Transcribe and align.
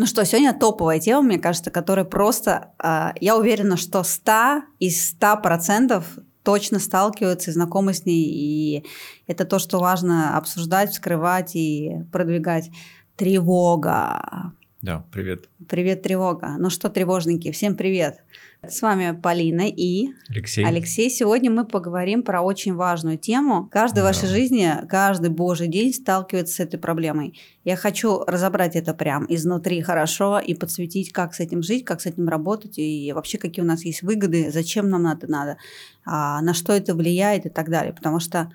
Ну 0.00 0.06
что, 0.06 0.24
сегодня 0.24 0.54
топовая 0.54 1.00
тема, 1.00 1.22
мне 1.22 1.40
кажется, 1.40 1.72
которая 1.72 2.04
просто, 2.04 2.70
э, 2.80 3.08
я 3.20 3.36
уверена, 3.36 3.76
что 3.76 4.04
100 4.04 4.62
из 4.78 5.08
100 5.08 5.38
процентов 5.38 6.04
точно 6.44 6.78
сталкиваются 6.78 7.50
и 7.50 7.52
знакомы 7.52 7.92
с 7.92 8.06
ней, 8.06 8.24
и 8.24 8.86
это 9.26 9.44
то, 9.44 9.58
что 9.58 9.80
важно 9.80 10.36
обсуждать, 10.36 10.92
вскрывать 10.92 11.56
и 11.56 11.96
продвигать. 12.12 12.70
Тревога. 13.16 14.52
Да, 14.80 15.04
привет. 15.10 15.48
Привет, 15.68 16.02
тревога. 16.02 16.54
Ну 16.56 16.70
что, 16.70 16.88
тревожники, 16.88 17.50
всем 17.50 17.74
привет. 17.74 18.22
С 18.62 18.80
вами 18.80 19.10
Полина 19.20 19.68
и 19.68 20.10
Алексей. 20.28 20.64
Алексей. 20.64 21.10
Сегодня 21.10 21.50
мы 21.50 21.66
поговорим 21.66 22.22
про 22.22 22.42
очень 22.42 22.74
важную 22.74 23.18
тему. 23.18 23.68
Каждый 23.72 23.96
да. 23.96 24.02
в 24.02 24.04
вашей 24.04 24.28
жизни, 24.28 24.72
каждый 24.88 25.30
божий 25.30 25.66
день 25.66 25.92
сталкивается 25.92 26.54
с 26.54 26.60
этой 26.60 26.78
проблемой. 26.78 27.36
Я 27.64 27.74
хочу 27.74 28.22
разобрать 28.24 28.76
это 28.76 28.94
прям 28.94 29.26
изнутри 29.28 29.82
хорошо 29.82 30.38
и 30.38 30.54
подсветить, 30.54 31.10
как 31.10 31.34
с 31.34 31.40
этим 31.40 31.60
жить, 31.64 31.84
как 31.84 32.00
с 32.00 32.06
этим 32.06 32.28
работать 32.28 32.78
и 32.78 33.12
вообще 33.12 33.36
какие 33.38 33.64
у 33.64 33.68
нас 33.68 33.84
есть 33.84 34.02
выгоды, 34.02 34.52
зачем 34.52 34.90
нам 34.90 35.08
это 35.08 35.26
надо, 35.26 35.56
а, 36.04 36.40
на 36.40 36.54
что 36.54 36.72
это 36.72 36.94
влияет 36.94 37.46
и 37.46 37.48
так 37.48 37.68
далее. 37.68 37.92
Потому 37.92 38.20
что 38.20 38.52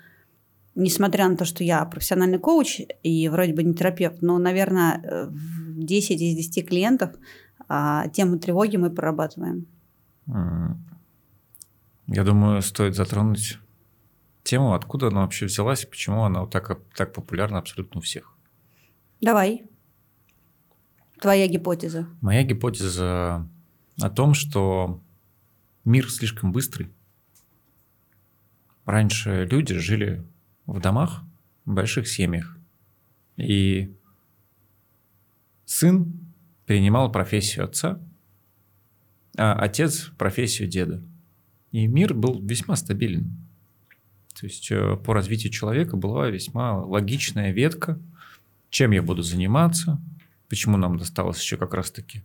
несмотря 0.74 1.28
на 1.28 1.36
то, 1.36 1.44
что 1.44 1.62
я 1.62 1.84
профессиональный 1.84 2.38
коуч 2.38 2.80
и 3.02 3.28
вроде 3.28 3.52
бы 3.52 3.62
не 3.62 3.74
терапевт, 3.74 4.22
но, 4.22 4.38
наверное, 4.38 5.30
10 5.76 6.20
из 6.20 6.36
10 6.36 6.68
клиентов 6.68 7.10
а, 7.68 8.08
тему 8.08 8.38
тревоги 8.38 8.76
мы 8.76 8.90
прорабатываем. 8.90 9.66
Я 12.06 12.22
думаю, 12.22 12.60
стоит 12.62 12.94
затронуть 12.94 13.58
тему, 14.42 14.74
откуда 14.74 15.08
она 15.08 15.22
вообще 15.22 15.46
взялась 15.46 15.84
и 15.84 15.86
почему 15.86 16.24
она 16.24 16.42
вот 16.42 16.50
так, 16.50 16.78
так 16.94 17.12
популярна 17.12 17.58
абсолютно 17.58 17.98
у 17.98 18.02
всех. 18.02 18.36
Давай. 19.20 19.64
Твоя 21.20 21.48
гипотеза. 21.48 22.06
Моя 22.20 22.42
гипотеза 22.42 23.48
о 24.00 24.10
том, 24.10 24.34
что 24.34 25.00
мир 25.84 26.10
слишком 26.10 26.52
быстрый. 26.52 26.92
Раньше 28.84 29.48
люди 29.50 29.74
жили 29.74 30.26
в 30.66 30.80
домах, 30.80 31.22
в 31.64 31.72
больших 31.72 32.06
семьях. 32.06 32.58
И 33.36 33.94
сын 35.74 36.12
перенимал 36.66 37.10
профессию 37.12 37.64
отца– 37.64 38.00
а 39.36 39.54
отец 39.54 40.10
профессию 40.16 40.68
деда. 40.68 41.02
И 41.72 41.86
мир 41.86 42.14
был 42.14 42.40
весьма 42.40 42.76
стабилен. 42.76 43.36
То 44.38 44.46
есть 44.46 44.70
э, 44.70 44.96
по 44.96 45.12
развитию 45.14 45.52
человека 45.52 45.96
была 45.96 46.28
весьма 46.28 46.78
логичная 46.78 47.52
ветка, 47.52 47.98
чем 48.70 48.92
я 48.92 49.02
буду 49.02 49.22
заниматься, 49.22 50.00
почему 50.48 50.76
нам 50.76 50.98
досталось 50.98 51.40
еще 51.40 51.56
как 51.56 51.74
раз-таки 51.74 52.22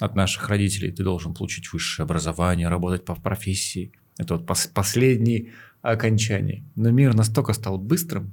от 0.00 0.14
наших 0.14 0.48
родителей, 0.48 0.92
ты 0.92 1.02
должен 1.02 1.34
получить 1.34 1.72
высшее 1.72 2.04
образование, 2.04 2.68
работать 2.68 3.04
по 3.04 3.14
профессии. 3.14 3.92
Это 4.18 4.36
вот 4.36 4.46
пос- 4.46 4.70
последнее 4.72 5.52
окончание. 5.80 6.64
Но 6.74 6.90
мир 6.90 7.14
настолько 7.14 7.54
стал 7.54 7.78
быстрым, 7.78 8.32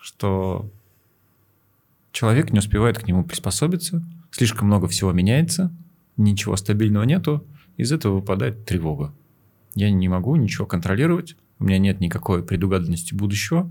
что 0.00 0.70
человек 2.14 2.50
не 2.50 2.60
успевает 2.60 2.98
к 2.98 3.06
нему 3.06 3.24
приспособиться, 3.24 4.02
слишком 4.30 4.68
много 4.68 4.88
всего 4.88 5.12
меняется– 5.12 5.70
ничего 6.16 6.56
стабильного 6.56 7.04
нету, 7.04 7.46
из 7.76 7.92
этого 7.92 8.16
выпадает 8.16 8.64
тревога. 8.64 9.14
Я 9.74 9.90
не 9.90 10.08
могу 10.08 10.36
ничего 10.36 10.66
контролировать, 10.66 11.36
у 11.58 11.64
меня 11.64 11.78
нет 11.78 12.00
никакой 12.00 12.44
предугаданности 12.44 13.14
будущего, 13.14 13.70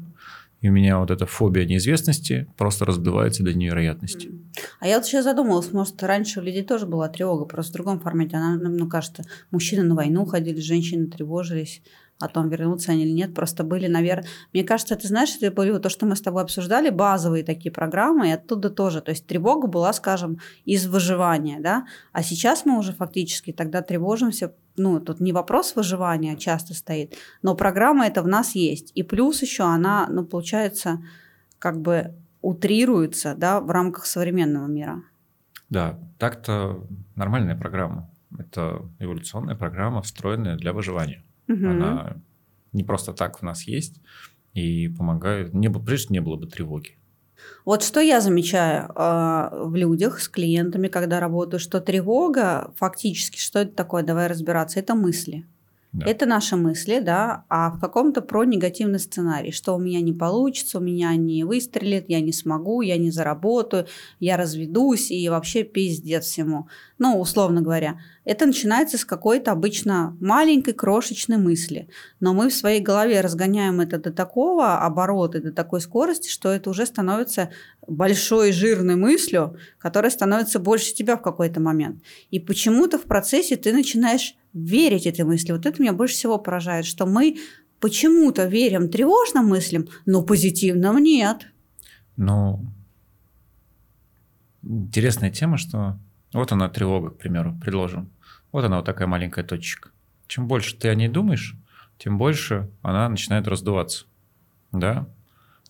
и 0.62 0.70
у 0.70 0.72
меня 0.72 1.00
вот 1.00 1.12
эта 1.12 1.26
фобия 1.26 1.66
неизвестности 1.66 2.48
просто 2.58 2.86
раздувается 2.86 3.44
до 3.44 3.54
невероятности. 3.54 4.32
А 4.80 4.88
я 4.88 4.98
вот 4.98 5.06
сейчас 5.06 5.26
задумалась, 5.26 5.72
может, 5.74 6.02
раньше 6.04 6.40
у 6.40 6.44
людей 6.44 6.64
тоже 6.64 6.86
была 6.86 7.10
тревога, 7.10 7.46
просто 7.46 7.74
в 7.74 7.76
другом 7.76 8.00
формате. 8.00 8.38
Она, 8.38 8.58
ну, 8.58 8.88
кажется, 8.88 9.24
мужчины 9.52 9.84
на 9.84 9.96
войну 9.96 10.26
ходили, 10.26 10.62
женщины 10.62 11.08
тревожились 11.08 11.82
о 12.24 12.28
том, 12.28 12.50
вернутся 12.50 12.92
они 12.92 13.04
или 13.04 13.12
нет. 13.12 13.34
Просто 13.34 13.64
были, 13.64 13.88
наверное... 13.88 14.26
Мне 14.54 14.64
кажется, 14.64 14.96
ты 14.96 15.08
знаешь, 15.08 15.36
это 15.40 15.52
было 15.52 15.80
то, 15.80 15.90
что 15.90 16.06
мы 16.06 16.16
с 16.16 16.22
тобой 16.22 16.44
обсуждали, 16.44 16.90
базовые 16.90 17.44
такие 17.44 17.72
программы, 17.72 18.30
и 18.30 18.32
оттуда 18.32 18.70
тоже. 18.70 19.02
То 19.02 19.12
есть 19.12 19.28
тревога 19.28 19.68
была, 19.68 19.94
скажем, 19.94 20.40
из 20.66 20.88
выживания, 20.88 21.60
да? 21.60 21.86
А 22.12 22.24
сейчас 22.24 22.66
мы 22.66 22.78
уже 22.78 22.94
фактически 22.94 23.52
тогда 23.52 23.82
тревожимся 23.82 24.54
ну, 24.76 25.00
тут 25.00 25.20
не 25.20 25.34
вопрос 25.34 25.76
выживания 25.76 26.36
часто 26.36 26.74
стоит, 26.74 27.16
но 27.44 27.56
программа 27.56 28.08
это 28.08 28.24
в 28.24 28.28
нас 28.28 28.56
есть. 28.56 28.92
И 28.96 29.04
плюс 29.04 29.42
еще 29.44 29.66
она, 29.66 30.08
ну, 30.10 30.26
получается, 30.26 31.00
как 31.60 31.80
бы 31.80 32.16
утрируется, 32.42 33.36
да, 33.36 33.62
в 33.62 33.70
рамках 33.70 34.06
современного 34.06 34.68
мира. 34.68 35.04
Да, 35.70 36.00
так-то 36.20 36.86
нормальная 37.16 37.56
программа. 37.56 38.10
Это 38.38 38.82
эволюционная 39.00 39.56
программа, 39.56 40.02
встроенная 40.02 40.56
для 40.56 40.74
выживания. 40.74 41.24
Угу. 41.48 41.68
Она 41.68 42.18
не 42.72 42.84
просто 42.84 43.14
так 43.14 43.40
в 43.40 43.44
нас 43.44 43.64
есть 43.64 44.02
и 44.54 44.88
помогает. 44.88 45.54
Не, 45.54 45.70
прежде 45.70 46.14
не 46.14 46.20
было 46.20 46.36
бы 46.36 46.48
тревоги. 46.48 46.98
Вот 47.66 47.84
что 47.84 48.00
я 48.00 48.22
замечаю 48.22 48.90
э, 48.90 49.66
в 49.66 49.76
людях 49.76 50.20
с 50.20 50.30
клиентами, 50.30 50.88
когда 50.88 51.20
работаю, 51.20 51.60
что 51.60 51.82
тревога 51.82 52.74
фактически, 52.78 53.38
что 53.40 53.60
это 53.60 53.74
такое, 53.74 54.04
давай 54.04 54.28
разбираться, 54.28 54.80
это 54.80 54.96
мысли. 54.96 55.46
Да. 55.94 56.08
Это 56.08 56.26
наши 56.26 56.56
мысли, 56.56 57.00
да, 57.00 57.46
а 57.50 57.70
в 57.70 57.80
каком-то 57.80 58.22
про 58.22 58.46
негативный 58.46 58.98
сценарий, 58.98 59.52
что 59.52 59.76
у 59.76 59.80
меня 59.80 60.02
не 60.02 60.12
получится, 60.12 60.80
у 60.80 60.82
меня 60.82 61.16
не 61.16 61.44
выстрелит, 61.44 62.06
я 62.08 62.20
не 62.20 62.34
смогу, 62.34 62.82
я 62.82 62.98
не 62.98 63.12
заработаю, 63.12 63.86
я 64.20 64.36
разведусь 64.36 65.12
и 65.12 65.30
вообще 65.30 65.62
пиздец 65.62 66.26
всему. 66.26 66.68
Ну, 66.98 67.20
условно 67.20 67.62
говоря, 67.62 68.00
это 68.26 68.48
начинается 68.48 68.98
с 68.98 69.06
какой-то 69.06 69.52
обычно 69.52 70.18
маленькой 70.20 70.74
крошечной 70.74 71.38
мысли, 71.38 71.88
но 72.20 72.34
мы 72.34 72.50
в 72.50 72.56
своей 72.56 72.82
голове 72.82 73.22
разгоняем 73.22 73.80
это 73.80 74.00
до 74.00 74.12
такого 74.12 74.80
оборота, 74.80 75.42
до 75.42 75.52
такой 75.52 75.80
скорости, 75.80 76.28
что 76.28 76.50
это 76.50 76.72
уже 76.72 76.88
становится 76.88 77.52
большой 77.88 78.52
жирной 78.52 78.96
мыслью, 78.96 79.58
которая 79.78 80.10
становится 80.10 80.58
больше 80.58 80.96
тебя 80.96 81.18
в 81.18 81.22
какой-то 81.22 81.60
момент. 81.60 82.02
И 82.32 82.40
почему-то 82.40 82.98
в 82.98 83.04
процессе 83.04 83.58
ты 83.58 83.74
начинаешь 83.74 84.36
верить 84.54 85.06
этой 85.06 85.26
мысли. 85.26 85.52
Вот 85.52 85.66
это 85.66 85.82
меня 85.82 85.94
больше 85.94 86.16
всего 86.16 86.38
поражает, 86.38 86.86
что 86.86 87.06
мы 87.06 87.38
почему-то 87.80 88.46
верим 88.46 88.90
тревожным 88.90 89.48
мыслям, 89.48 89.88
но 90.06 90.24
позитивным 90.24 90.98
нет. 91.00 91.48
Ну, 92.16 92.66
интересная 94.62 95.32
тема, 95.32 95.58
что 95.58 96.00
вот 96.32 96.52
она 96.52 96.70
тревога, 96.70 97.10
к 97.10 97.18
примеру, 97.18 97.58
предложим. 97.60 98.12
Вот 98.52 98.64
она 98.64 98.78
вот 98.78 98.86
такая 98.86 99.08
маленькая 99.08 99.44
точечка. 99.44 99.90
Чем 100.28 100.48
больше 100.48 100.78
ты 100.78 100.90
о 100.90 100.96
ней 100.96 101.08
думаешь, 101.08 101.56
тем 101.98 102.18
больше 102.18 102.70
она 102.82 103.10
начинает 103.10 103.48
раздуваться. 103.48 104.06
Да? 104.72 105.08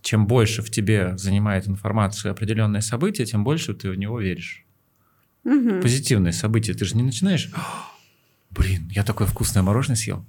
Чем 0.02 0.28
больше 0.28 0.62
в 0.62 0.70
тебе 0.70 1.18
занимает 1.18 1.68
информацию 1.68 2.32
определенное 2.32 2.82
событие, 2.82 3.26
тем 3.26 3.44
больше 3.44 3.74
ты 3.74 3.90
в 3.90 3.96
него 3.96 4.20
веришь. 4.20 4.66
Угу. 5.46 5.82
Позитивное 5.82 6.32
событие. 6.32 6.76
Ты 6.76 6.86
же 6.86 6.96
не 6.96 7.04
начинаешь 7.04 7.50
Блин, 8.56 8.90
я 8.92 9.04
такое 9.04 9.28
вкусное 9.28 9.64
мороженое 9.64 9.96
съел. 9.96 10.26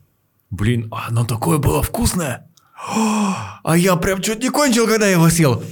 Блин, 0.51 0.89
оно 0.91 1.25
такое 1.25 1.59
было 1.59 1.83
вкусное. 1.83 2.49
А 2.77 3.75
я 3.77 3.97
прям 3.97 4.21
чуть 4.23 4.43
не 4.43 4.51
кончил, 4.51 4.87
когда 4.87 5.07
его 5.07 5.29
съел. 5.29 5.63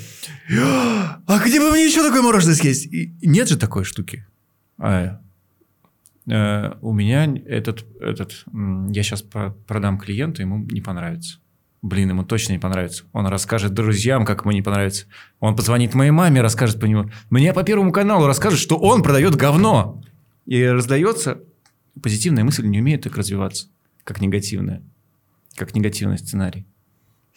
А 0.50 1.38
где 1.44 1.60
бы 1.60 1.70
мне 1.70 1.84
еще 1.86 2.02
такое 2.02 2.22
мороженое 2.22 2.54
съесть? 2.54 2.86
И 2.86 3.14
нет 3.22 3.48
же 3.48 3.56
такой 3.56 3.84
штуки. 3.84 4.26
А, 4.78 5.20
э, 6.28 6.72
у 6.80 6.92
меня 6.92 7.24
этот, 7.46 7.84
этот, 8.00 8.44
я 8.52 9.02
сейчас 9.02 9.22
продам 9.22 9.98
клиенту, 9.98 10.42
ему 10.42 10.58
не 10.58 10.80
понравится. 10.80 11.38
Блин, 11.80 12.10
ему 12.10 12.24
точно 12.24 12.52
не 12.52 12.58
понравится. 12.58 13.04
Он 13.12 13.26
расскажет 13.26 13.74
друзьям, 13.74 14.24
как 14.24 14.42
ему 14.42 14.52
не 14.52 14.62
понравится. 14.62 15.06
Он 15.40 15.56
позвонит 15.56 15.94
моей 15.94 16.12
маме, 16.12 16.40
расскажет 16.40 16.80
по 16.80 16.84
нему. 16.86 17.10
Мне 17.30 17.52
по 17.52 17.62
Первому 17.62 17.92
каналу 17.92 18.26
расскажет, 18.26 18.58
что 18.58 18.76
он 18.76 19.02
продает 19.02 19.36
говно. 19.36 20.02
И 20.46 20.64
раздается 20.64 21.40
позитивная 22.00 22.44
мысль 22.44 22.66
не 22.66 22.80
умеет 22.80 23.02
так 23.02 23.16
развиваться, 23.16 23.68
как 24.04 24.20
негативная, 24.20 24.82
как 25.56 25.74
негативный 25.74 26.18
сценарий. 26.18 26.66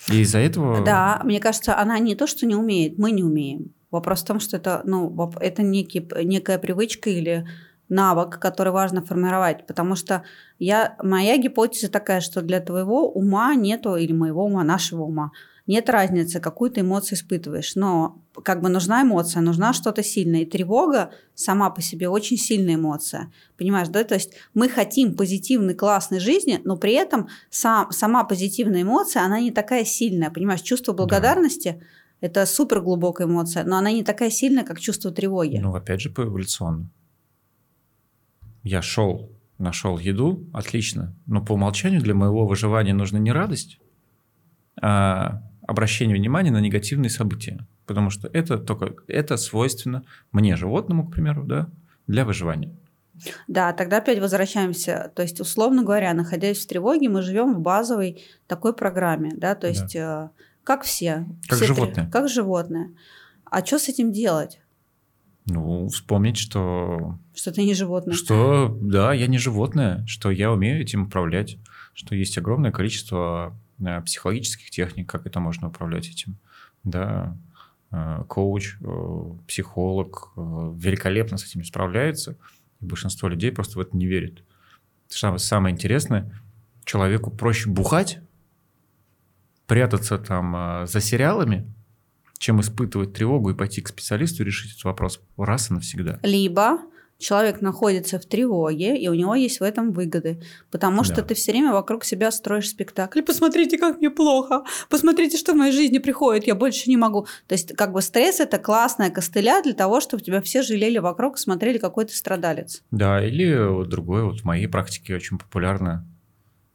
И 0.10 0.22
из-за 0.22 0.40
этого... 0.40 0.84
Да, 0.84 1.22
мне 1.24 1.40
кажется, 1.40 1.78
она 1.78 2.00
не 2.00 2.16
то, 2.16 2.28
что 2.28 2.46
не 2.46 2.56
умеет, 2.56 2.98
мы 2.98 3.12
не 3.12 3.24
умеем. 3.24 3.72
Вопрос 3.92 4.24
в 4.24 4.26
том, 4.26 4.40
что 4.40 4.58
это, 4.58 4.82
ну, 4.84 5.32
это 5.40 5.64
некий, 5.64 6.06
некая 6.24 6.58
привычка 6.58 7.10
или 7.10 7.48
навык, 7.88 8.40
который 8.40 8.74
важно 8.74 9.02
формировать, 9.04 9.68
потому 9.68 9.96
что 9.96 10.24
я, 10.60 10.96
моя 11.02 11.38
гипотеза 11.38 11.90
такая, 11.90 12.20
что 12.20 12.42
для 12.42 12.60
твоего 12.60 13.10
ума 13.10 13.56
нету, 13.56 13.96
или 13.96 14.12
моего 14.12 14.46
ума, 14.46 14.64
нашего 14.64 15.04
ума, 15.04 15.32
нет 15.68 15.90
разницы, 15.90 16.40
какую 16.40 16.70
ты 16.70 16.82
эмоцию 16.82 17.18
испытываешь, 17.18 17.76
но 17.76 18.22
как 18.44 18.62
бы 18.62 18.70
нужна 18.70 19.02
эмоция, 19.02 19.42
нужна 19.42 19.74
что-то 19.74 20.04
сильное. 20.04 20.42
И 20.42 20.46
тревога 20.46 21.12
сама 21.34 21.70
по 21.70 21.82
себе 21.82 22.08
очень 22.08 22.38
сильная 22.38 22.76
эмоция. 22.76 23.32
Понимаешь, 23.58 23.88
да? 23.88 24.04
То 24.04 24.16
есть 24.16 24.34
мы 24.54 24.70
хотим 24.70 25.16
позитивной, 25.16 25.74
классной 25.74 26.20
жизни, 26.20 26.62
но 26.64 26.78
при 26.78 26.94
этом 26.94 27.30
сам, 27.50 27.92
сама 27.92 28.24
позитивная 28.24 28.84
эмоция, 28.84 29.24
она 29.24 29.40
не 29.40 29.52
такая 29.52 29.86
сильная. 29.86 30.30
Понимаешь, 30.30 30.62
чувство 30.62 30.94
благодарности, 30.94 31.82
Это 32.22 32.46
супер 32.46 32.82
глубокая 32.82 33.28
эмоция, 33.28 33.64
но 33.66 33.78
она 33.78 33.92
не 33.92 34.04
такая 34.04 34.30
сильная, 34.30 34.64
как 34.64 34.80
чувство 34.80 35.12
тревоги. 35.12 35.58
Ну, 35.58 35.76
опять 35.76 36.02
же, 36.02 36.10
по 36.10 36.24
эволюционно. 36.24 36.90
Я 38.64 38.82
шел, 38.82 39.32
нашел 39.58 40.00
еду, 40.00 40.48
отлично. 40.54 41.16
Но 41.28 41.44
по 41.44 41.54
умолчанию 41.54 42.02
для 42.02 42.16
моего 42.16 42.48
выживания 42.48 42.94
нужна 42.94 43.20
не 43.20 43.32
радость, 43.32 43.80
а 44.82 45.44
обращение 45.68 46.16
внимания 46.16 46.52
на 46.52 46.60
негативные 46.60 47.10
события. 47.10 47.66
Потому 47.86 48.10
что 48.10 48.30
это 48.34 48.58
только 48.58 48.96
это 49.08 49.38
свойственно 49.38 50.04
мне, 50.32 50.56
животному, 50.56 51.08
к 51.08 51.12
примеру, 51.12 51.44
да, 51.44 51.70
для 52.08 52.26
выживания. 52.26 52.72
Да, 53.48 53.72
тогда 53.74 53.98
опять 53.98 54.20
возвращаемся. 54.20 55.12
То 55.16 55.22
есть, 55.22 55.40
условно 55.40 55.84
говоря, 55.84 56.14
находясь 56.14 56.60
в 56.60 56.68
тревоге, 56.68 57.10
мы 57.10 57.22
живем 57.22 57.54
в 57.56 57.60
базовой 57.60 58.24
такой 58.48 58.74
программе, 58.74 59.32
да, 59.36 59.56
то 59.56 59.68
есть, 59.68 59.94
да. 59.94 60.32
Э, 60.34 60.42
как 60.64 60.84
все. 60.84 61.26
Как 61.48 61.58
все 61.58 61.68
животные. 61.68 62.04
Три, 62.04 62.12
как 62.12 62.28
животные. 62.28 62.92
А 63.46 63.66
что 63.66 63.80
с 63.80 63.88
этим 63.88 64.12
делать? 64.12 64.60
Ну, 65.46 65.88
вспомнить, 65.90 66.38
что... 66.38 67.20
Что 67.36 67.52
ты 67.52 67.64
не 67.64 67.74
животное. 67.74 68.16
Что, 68.16 68.76
да, 68.82 69.14
я 69.14 69.28
не 69.28 69.38
животное, 69.38 70.04
что 70.08 70.32
я 70.32 70.52
умею 70.52 70.82
этим 70.82 71.04
управлять, 71.04 71.58
что 71.94 72.16
есть 72.16 72.38
огромное 72.38 72.72
количество 72.72 73.56
э, 73.80 74.02
психологических 74.02 74.72
техник, 74.72 75.10
как 75.10 75.28
это 75.28 75.40
можно 75.40 75.68
управлять 75.68 76.10
этим. 76.10 76.38
Да, 76.84 77.38
э, 77.92 78.24
коуч, 78.28 78.78
психолог 79.48 80.32
великолепно 80.36 81.38
с 81.38 81.46
этим 81.46 81.64
справляется– 81.64 82.38
и 82.82 82.86
большинство 82.86 83.28
людей 83.28 83.52
просто 83.52 83.78
в 83.78 83.82
это 83.82 83.96
не 83.96 84.06
верит. 84.06 84.44
Самое, 85.08 85.40
самое 85.40 85.74
интересное, 85.74 86.32
человеку 86.84 87.32
проще 87.32 87.70
бухать, 87.70 88.20
прятаться 89.68 90.18
там 90.18 90.86
за 90.88 91.00
сериалами, 91.00 91.72
чем 92.38 92.62
испытывать 92.62 93.14
тревогу 93.14 93.52
и 93.52 93.56
пойти 93.56 93.82
к 93.82 93.88
специалисту 93.88 94.44
и 94.44 94.46
решить 94.46 94.74
этот 94.74 94.84
вопрос 94.84 95.22
раз 95.38 95.72
и 95.72 95.74
навсегда. 95.74 96.20
Либо 96.24 96.80
человек 97.18 97.62
находится 97.62 98.20
в 98.20 98.26
тревоге, 98.26 98.98
и 98.98 99.08
у 99.08 99.14
него 99.14 99.36
есть 99.36 99.60
в 99.60 99.64
этом 99.64 99.92
выгоды. 99.92 100.42
Потому 100.72 101.04
что 101.04 101.16
да. 101.16 101.22
ты 101.24 101.36
все 101.36 101.52
время 101.52 101.72
вокруг 101.72 102.04
себя 102.04 102.32
строишь 102.32 102.70
спектакль. 102.70 103.22
Посмотрите, 103.22 103.78
как 103.78 104.00
мне 104.00 104.10
плохо. 104.10 104.64
Посмотрите, 104.90 105.38
что 105.38 105.54
в 105.54 105.56
моей 105.56 105.72
жизни 105.72 106.00
приходит. 106.00 106.48
Я 106.48 106.56
больше 106.56 106.90
не 106.90 106.98
могу. 106.98 107.28
То 107.48 107.54
есть, 107.54 107.76
как 107.76 107.94
бы 107.94 108.02
стресс 108.02 108.40
это 108.40 108.58
классная 108.58 109.10
костыля 109.10 109.62
для 109.64 109.74
того, 109.74 110.02
чтобы 110.02 110.24
тебя 110.24 110.42
все 110.42 110.62
жалели 110.62 110.98
вокруг 110.98 111.38
и 111.38 111.40
смотрели, 111.40 111.78
какой 111.78 112.06
ты 112.06 112.14
страдалец. 112.14 112.84
Да, 112.92 113.26
или 113.26 113.56
вот 113.68 113.90
другое, 113.90 114.24
вот 114.24 114.42
в 114.42 114.46
моей 114.46 114.68
практике 114.68 115.16
очень 115.16 115.38
популярно. 115.38 116.06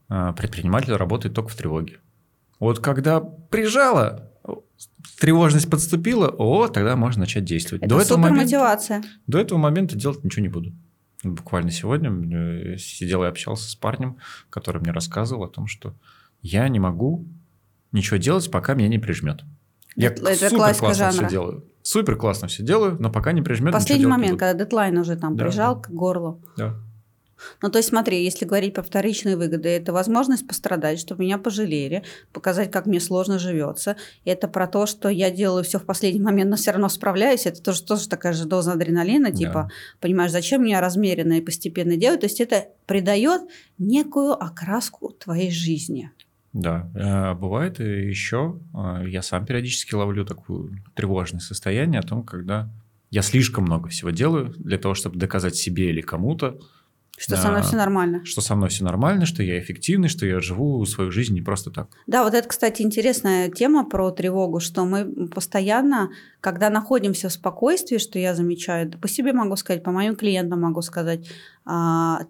А, 0.08 0.32
предприниматель 0.32 0.94
работает 0.94 1.34
только 1.34 1.50
в 1.50 1.54
тревоге. 1.54 2.00
Вот 2.58 2.80
когда 2.80 3.20
прижало, 3.20 4.29
тревожность 5.18 5.70
подступила, 5.70 6.28
о, 6.28 6.68
тогда 6.68 6.96
можно 6.96 7.20
начать 7.20 7.44
действовать. 7.44 7.82
Это 7.82 7.94
до 7.94 8.00
этого 8.00 8.18
мотивация. 8.18 9.02
До 9.26 9.38
этого 9.38 9.58
момента 9.58 9.96
делать 9.96 10.24
ничего 10.24 10.42
не 10.42 10.48
буду. 10.48 10.72
Буквально 11.22 11.70
сегодня 11.70 12.10
э, 12.10 12.76
сидел 12.78 13.22
и 13.24 13.26
общался 13.26 13.68
с 13.68 13.74
парнем, 13.74 14.16
который 14.48 14.80
мне 14.80 14.90
рассказывал 14.90 15.44
о 15.44 15.48
том, 15.48 15.66
что 15.66 15.94
я 16.40 16.66
не 16.68 16.80
могу 16.80 17.26
ничего 17.92 18.16
делать, 18.16 18.50
пока 18.50 18.74
меня 18.74 18.88
не 18.88 18.98
прижмет. 18.98 19.42
Я 19.96 20.08
это 20.08 20.34
супер 20.34 20.56
классно 20.56 20.94
жанра. 20.94 21.12
все 21.12 21.28
делаю. 21.28 21.64
Супер 21.82 22.16
классно 22.16 22.48
все 22.48 22.62
делаю, 22.62 22.96
но 23.00 23.10
пока 23.10 23.32
не 23.32 23.42
прижмет. 23.42 23.72
Последний 23.72 24.06
момент, 24.06 24.38
когда 24.38 24.64
дедлайн 24.64 24.96
уже 24.98 25.16
там 25.16 25.36
да, 25.36 25.44
прижал 25.44 25.80
к 25.80 25.90
горлу. 25.90 26.42
Да. 26.56 26.76
Ну, 27.62 27.70
то 27.70 27.78
есть, 27.78 27.88
смотри, 27.88 28.22
если 28.22 28.44
говорить 28.44 28.74
про 28.74 28.82
вторичные 28.82 29.36
выгоды, 29.36 29.68
это 29.68 29.92
возможность 29.92 30.46
пострадать, 30.46 30.98
чтобы 31.00 31.22
меня 31.22 31.38
пожалели, 31.38 32.02
показать, 32.32 32.70
как 32.70 32.86
мне 32.86 33.00
сложно 33.00 33.38
живется. 33.38 33.96
Это 34.24 34.48
про 34.48 34.66
то, 34.66 34.86
что 34.86 35.08
я 35.08 35.30
делаю 35.30 35.64
все 35.64 35.78
в 35.78 35.84
последний 35.84 36.20
момент, 36.20 36.50
но 36.50 36.56
все 36.56 36.72
равно 36.72 36.88
справляюсь. 36.88 37.46
Это 37.46 37.62
тоже, 37.62 37.82
тоже 37.82 38.08
такая 38.08 38.32
же 38.32 38.44
доза 38.46 38.72
адреналина, 38.72 39.30
типа, 39.32 39.52
да. 39.52 39.68
понимаешь, 40.00 40.32
зачем 40.32 40.62
мне 40.62 40.78
размеренно 40.80 41.34
и 41.34 41.40
постепенно 41.40 41.96
делать. 41.96 42.20
То 42.20 42.26
есть, 42.26 42.40
это 42.40 42.68
придает 42.86 43.42
некую 43.78 44.32
окраску 44.32 45.10
твоей 45.10 45.50
жизни. 45.50 46.10
Да, 46.52 46.90
э, 46.94 47.34
бывает 47.34 47.78
и 47.80 47.84
еще, 47.84 48.58
э, 48.74 49.04
я 49.08 49.22
сам 49.22 49.46
периодически 49.46 49.94
ловлю 49.94 50.24
такое 50.24 50.70
тревожное 50.94 51.40
состояние 51.40 52.00
о 52.00 52.02
том, 52.02 52.24
когда 52.24 52.68
я 53.10 53.22
слишком 53.22 53.64
много 53.64 53.88
всего 53.88 54.10
делаю 54.10 54.54
для 54.58 54.78
того, 54.78 54.94
чтобы 54.94 55.18
доказать 55.18 55.54
себе 55.54 55.90
или 55.90 56.00
кому-то, 56.00 56.58
что 57.20 57.36
со 57.36 57.50
мной 57.50 57.62
все 57.62 57.76
нормально. 57.76 58.24
Что 58.24 58.40
со 58.40 58.54
мной 58.54 58.70
все 58.70 58.82
нормально, 58.82 59.26
что 59.26 59.42
я 59.42 59.58
эффективный, 59.58 60.08
что 60.08 60.24
я 60.24 60.40
живу 60.40 60.84
свою 60.86 61.10
жизнь 61.10 61.34
не 61.34 61.42
просто 61.42 61.70
так. 61.70 61.88
Да, 62.06 62.24
вот 62.24 62.32
это, 62.32 62.48
кстати, 62.48 62.80
интересная 62.80 63.50
тема 63.50 63.84
про 63.84 64.10
тревогу, 64.10 64.58
что 64.58 64.86
мы 64.86 65.28
постоянно, 65.28 66.10
когда 66.40 66.70
находимся 66.70 67.28
в 67.28 67.32
спокойствии, 67.32 67.98
что 67.98 68.18
я 68.18 68.34
замечаю, 68.34 68.90
по 68.98 69.06
себе 69.06 69.34
могу 69.34 69.56
сказать, 69.56 69.82
по 69.82 69.90
моим 69.90 70.16
клиентам 70.16 70.62
могу 70.62 70.80
сказать, 70.80 71.28
а, 71.66 72.22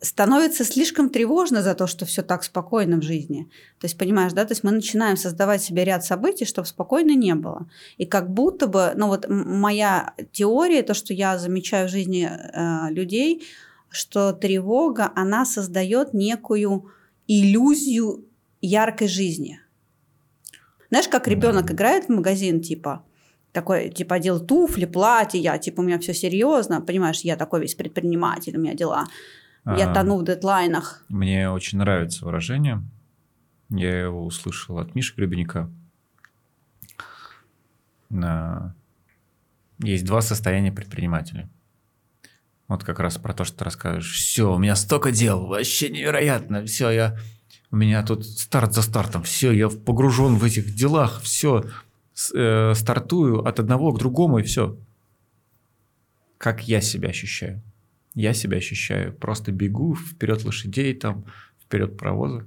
становится 0.00 0.64
слишком 0.64 1.08
тревожно 1.08 1.62
за 1.62 1.74
то, 1.74 1.86
что 1.86 2.04
все 2.04 2.22
так 2.22 2.42
спокойно 2.42 2.96
в 2.96 3.02
жизни. 3.02 3.48
То 3.78 3.86
есть, 3.86 3.96
понимаешь, 3.96 4.32
да, 4.32 4.44
то 4.44 4.52
есть 4.52 4.64
мы 4.64 4.72
начинаем 4.72 5.16
создавать 5.16 5.62
себе 5.62 5.84
ряд 5.84 6.04
событий, 6.04 6.44
чтобы 6.44 6.66
спокойно 6.66 7.14
не 7.14 7.34
было. 7.36 7.68
И 7.96 8.06
как 8.06 8.28
будто 8.28 8.66
бы, 8.66 8.90
ну 8.96 9.06
вот 9.06 9.26
моя 9.28 10.14
теория, 10.32 10.82
то, 10.82 10.94
что 10.94 11.14
я 11.14 11.38
замечаю 11.38 11.86
в 11.86 11.92
жизни 11.92 12.28
э, 12.28 12.92
людей, 12.92 13.44
что 13.88 14.32
тревога, 14.32 15.12
она 15.14 15.44
создает 15.44 16.14
некую 16.14 16.90
иллюзию 17.26 18.24
яркой 18.60 19.08
жизни. 19.08 19.60
Знаешь, 20.90 21.08
как 21.08 21.28
ребенок 21.28 21.72
играет 21.72 22.06
в 22.06 22.08
магазин, 22.10 22.60
типа, 22.60 23.04
такой, 23.52 23.90
типа, 23.90 24.16
одел 24.16 24.38
туфли, 24.38 24.84
платье, 24.84 25.40
я, 25.40 25.58
типа, 25.58 25.80
у 25.80 25.84
меня 25.84 25.98
все 25.98 26.14
серьезно, 26.14 26.80
понимаешь, 26.80 27.20
я 27.20 27.36
такой 27.36 27.60
весь 27.60 27.74
предприниматель, 27.74 28.56
у 28.56 28.60
меня 28.60 28.74
дела. 28.74 29.06
Я 29.64 29.90
а, 29.90 29.94
тону 29.94 30.18
в 30.18 30.24
дедлайнах. 30.24 31.04
Мне 31.08 31.50
очень 31.50 31.78
нравится 31.78 32.24
выражение. 32.24 32.82
Я 33.68 34.02
его 34.02 34.24
услышал 34.24 34.78
от 34.78 34.94
Миши 34.94 35.12
Гребенника. 35.16 35.68
Есть 39.80 40.04
два 40.04 40.20
состояния 40.20 40.70
предпринимателя. 40.70 41.48
Вот 42.68 42.82
как 42.82 42.98
раз 42.98 43.16
про 43.16 43.32
то, 43.32 43.44
что 43.44 43.58
ты 43.58 43.64
рассказываешь. 43.64 44.12
Все, 44.12 44.52
у 44.52 44.58
меня 44.58 44.74
столько 44.74 45.12
дел, 45.12 45.46
вообще 45.46 45.88
невероятно. 45.88 46.64
Все, 46.64 46.90
я... 46.90 47.18
У 47.70 47.76
меня 47.76 48.02
тут 48.04 48.24
старт 48.24 48.74
за 48.74 48.82
стартом. 48.82 49.22
Все, 49.22 49.52
я 49.52 49.68
погружен 49.68 50.36
в 50.36 50.44
этих 50.44 50.74
делах. 50.74 51.20
Все, 51.22 51.64
э, 52.34 52.74
стартую 52.74 53.46
от 53.46 53.60
одного 53.60 53.92
к 53.92 53.98
другому 53.98 54.38
и 54.38 54.42
все. 54.42 54.76
Как 56.38 56.66
я 56.68 56.80
себя 56.80 57.10
ощущаю? 57.10 57.62
Я 58.14 58.32
себя 58.32 58.58
ощущаю. 58.58 59.12
Просто 59.14 59.52
бегу 59.52 59.94
вперед 59.94 60.44
лошадей, 60.44 60.94
там, 60.94 61.24
вперед 61.64 61.96
паровоза. 61.96 62.46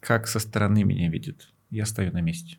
Как 0.00 0.28
со 0.28 0.38
стороны 0.38 0.84
меня 0.84 1.08
видят? 1.08 1.48
Я 1.70 1.86
стою 1.86 2.12
на 2.12 2.20
месте. 2.20 2.58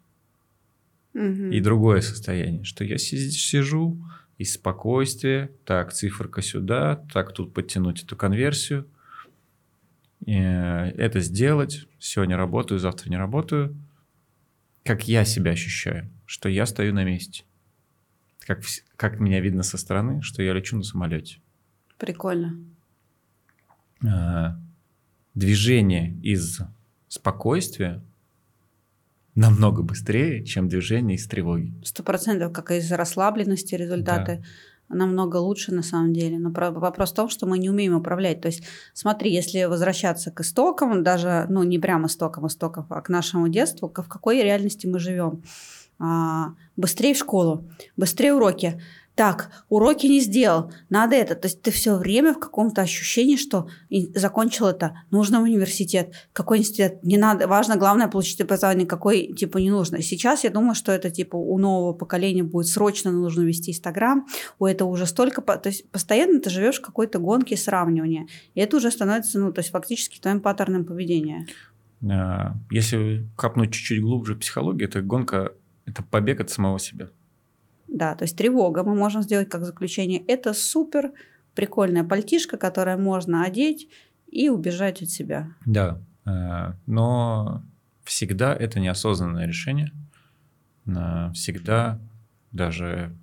Угу. 1.14 1.52
И 1.52 1.62
другое 1.62 2.02
состояние, 2.02 2.64
что 2.64 2.84
я 2.84 2.98
сижу, 2.98 4.04
из 4.38 4.54
спокойствия. 4.54 5.52
Так, 5.66 5.94
циферка 5.94 6.42
сюда, 6.42 7.04
так 7.12 7.34
тут 7.34 7.54
подтянуть 7.54 8.04
эту 8.04 8.16
конверсию. 8.16 8.88
И 10.26 10.34
э, 10.34 10.92
это 10.98 11.20
сделать. 11.20 11.88
Сегодня 12.00 12.38
работаю, 12.38 12.80
завтра 12.80 13.10
не 13.10 13.18
работаю. 13.18 13.76
Как 14.84 15.08
я 15.08 15.26
себя 15.26 15.52
ощущаю, 15.52 16.10
что 16.26 16.50
я 16.50 16.66
стою 16.66 16.94
на 16.94 17.04
месте. 17.04 17.44
Как, 18.40 18.62
как 18.96 19.20
меня 19.20 19.42
видно 19.42 19.64
со 19.64 19.78
стороны, 19.78 20.22
что 20.22 20.42
я 20.42 20.54
лечу 20.54 20.78
на 20.78 20.84
самолете. 20.84 21.40
Прикольно. 21.98 22.58
А, 24.06 24.58
движение 25.34 26.14
из 26.22 26.60
спокойствия 27.08 28.02
намного 29.38 29.84
быстрее, 29.84 30.44
чем 30.44 30.68
движение 30.68 31.16
из 31.16 31.28
тревоги. 31.28 31.74
Сто 31.84 32.04
процентов, 32.04 32.52
как 32.52 32.72
из 32.72 32.92
расслабленности 32.92 33.76
результаты. 33.76 34.44
Да. 34.90 34.96
намного 34.96 35.36
лучше 35.36 35.74
на 35.74 35.84
самом 35.84 36.14
деле. 36.14 36.40
Но 36.40 36.50
вопрос 36.50 37.12
в 37.12 37.16
том, 37.16 37.30
что 37.30 37.46
мы 37.46 37.58
не 37.58 37.70
умеем 37.70 37.94
управлять. 37.96 38.42
То 38.42 38.48
есть, 38.48 38.64
смотри, 38.94 39.34
если 39.34 39.66
возвращаться 39.66 40.32
к 40.32 40.42
истокам, 40.42 41.04
даже, 41.04 41.46
ну, 41.50 41.64
не 41.64 41.78
прямо 41.78 42.08
истокам 42.08 42.48
истоков, 42.48 42.86
а 42.90 43.02
к 43.02 43.10
нашему 43.10 43.48
детству, 43.50 43.90
в 43.94 44.08
какой 44.08 44.42
реальности 44.42 44.88
мы 44.88 45.00
живем? 45.00 45.44
А, 46.00 46.54
быстрее 46.76 47.14
в 47.14 47.18
школу, 47.18 47.70
быстрее 47.96 48.34
уроки 48.34 48.82
так, 49.18 49.50
уроки 49.68 50.06
не 50.06 50.20
сделал, 50.20 50.72
надо 50.90 51.16
это. 51.16 51.34
То 51.34 51.48
есть 51.48 51.64
ты 51.64 51.72
все 51.72 51.98
время 51.98 52.36
в 52.36 52.40
каком-то 52.40 52.84
ощущении, 52.84 53.36
что 53.36 53.68
закончил 54.14 54.68
это, 54.68 55.02
нужно 55.10 55.40
в 55.40 55.44
университет, 55.44 56.14
какой 56.34 56.60
институт, 56.60 57.04
не 57.04 57.18
надо, 57.18 57.48
важно, 57.48 57.78
главное 57.78 58.08
получить 58.08 58.40
образование, 58.42 58.86
какой 58.86 59.34
типа 59.34 59.58
не 59.58 59.72
нужно. 59.72 60.04
Сейчас 60.04 60.44
я 60.44 60.52
думаю, 60.52 60.76
что 60.76 60.92
это 60.92 61.10
типа 61.10 61.36
у 61.36 61.58
нового 61.58 61.94
поколения 61.94 62.44
будет 62.44 62.68
срочно 62.68 63.12
нужно 63.12 63.42
вести 63.42 63.72
Инстаграм, 63.72 64.28
у 64.60 64.68
этого 64.68 64.88
уже 64.88 65.08
столько, 65.08 65.42
то 65.42 65.68
есть 65.68 65.90
постоянно 65.90 66.40
ты 66.40 66.52
живешь 66.52 66.78
в 66.78 66.82
какой-то 66.82 67.18
гонке 67.18 67.58
сравнивания, 67.58 68.28
и 68.54 68.60
это 68.60 68.78
уже 68.78 68.92
становится, 68.92 69.40
ну, 69.40 69.52
то 69.52 69.62
есть 69.62 69.72
фактически 69.72 70.20
твоим 70.20 70.42
паттерном 70.42 70.86
поведения. 70.86 71.48
А, 72.08 72.56
если 72.70 73.28
копнуть 73.36 73.74
чуть-чуть 73.74 74.00
глубже 74.00 74.36
психологию, 74.36 74.88
это 74.88 75.02
гонка 75.02 75.54
Это 75.88 76.04
побег 76.04 76.40
от 76.42 76.50
самого 76.50 76.80
себя. 76.80 77.10
Да, 77.88 78.16
то 78.16 78.24
есть 78.24 78.38
тревога 78.38 78.84
мы 78.84 78.96
можем 78.96 79.22
сделать 79.22 79.50
как 79.50 79.66
заключение. 79.66 80.20
Это 80.28 80.54
супер 80.54 81.12
прикольная 81.56 82.04
пальтишка, 82.04 82.58
которую 82.58 83.00
можно 83.00 83.44
одеть 83.44 83.90
и 84.28 84.50
убежать 84.50 85.02
от 85.02 85.10
себя. 85.10 85.50
Да, 85.66 86.02
э, 86.26 86.74
но 86.86 87.64
всегда 88.04 88.56
это 88.56 88.80
неосознанное 88.80 89.48
решение. 89.48 89.92
Всегда 91.34 92.00
даже 92.54 93.14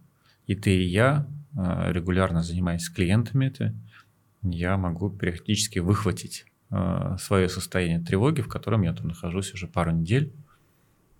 и 0.46 0.54
ты, 0.54 0.76
и 0.76 0.84
я, 0.84 1.26
э, 1.56 1.92
регулярно 1.92 2.42
занимаясь 2.42 2.84
с 2.84 2.90
клиентами, 2.90 3.46
это, 3.46 3.74
я 4.42 4.76
могу 4.76 5.10
периодически 5.10 5.78
выхватить 5.78 6.46
э, 6.70 7.16
свое 7.18 7.48
состояние 7.48 8.00
тревоги, 8.00 8.42
в 8.42 8.48
котором 8.48 8.82
я 8.82 8.92
там 8.92 9.08
нахожусь 9.08 9.54
уже 9.54 9.66
пару 9.66 9.92
недель, 9.92 10.34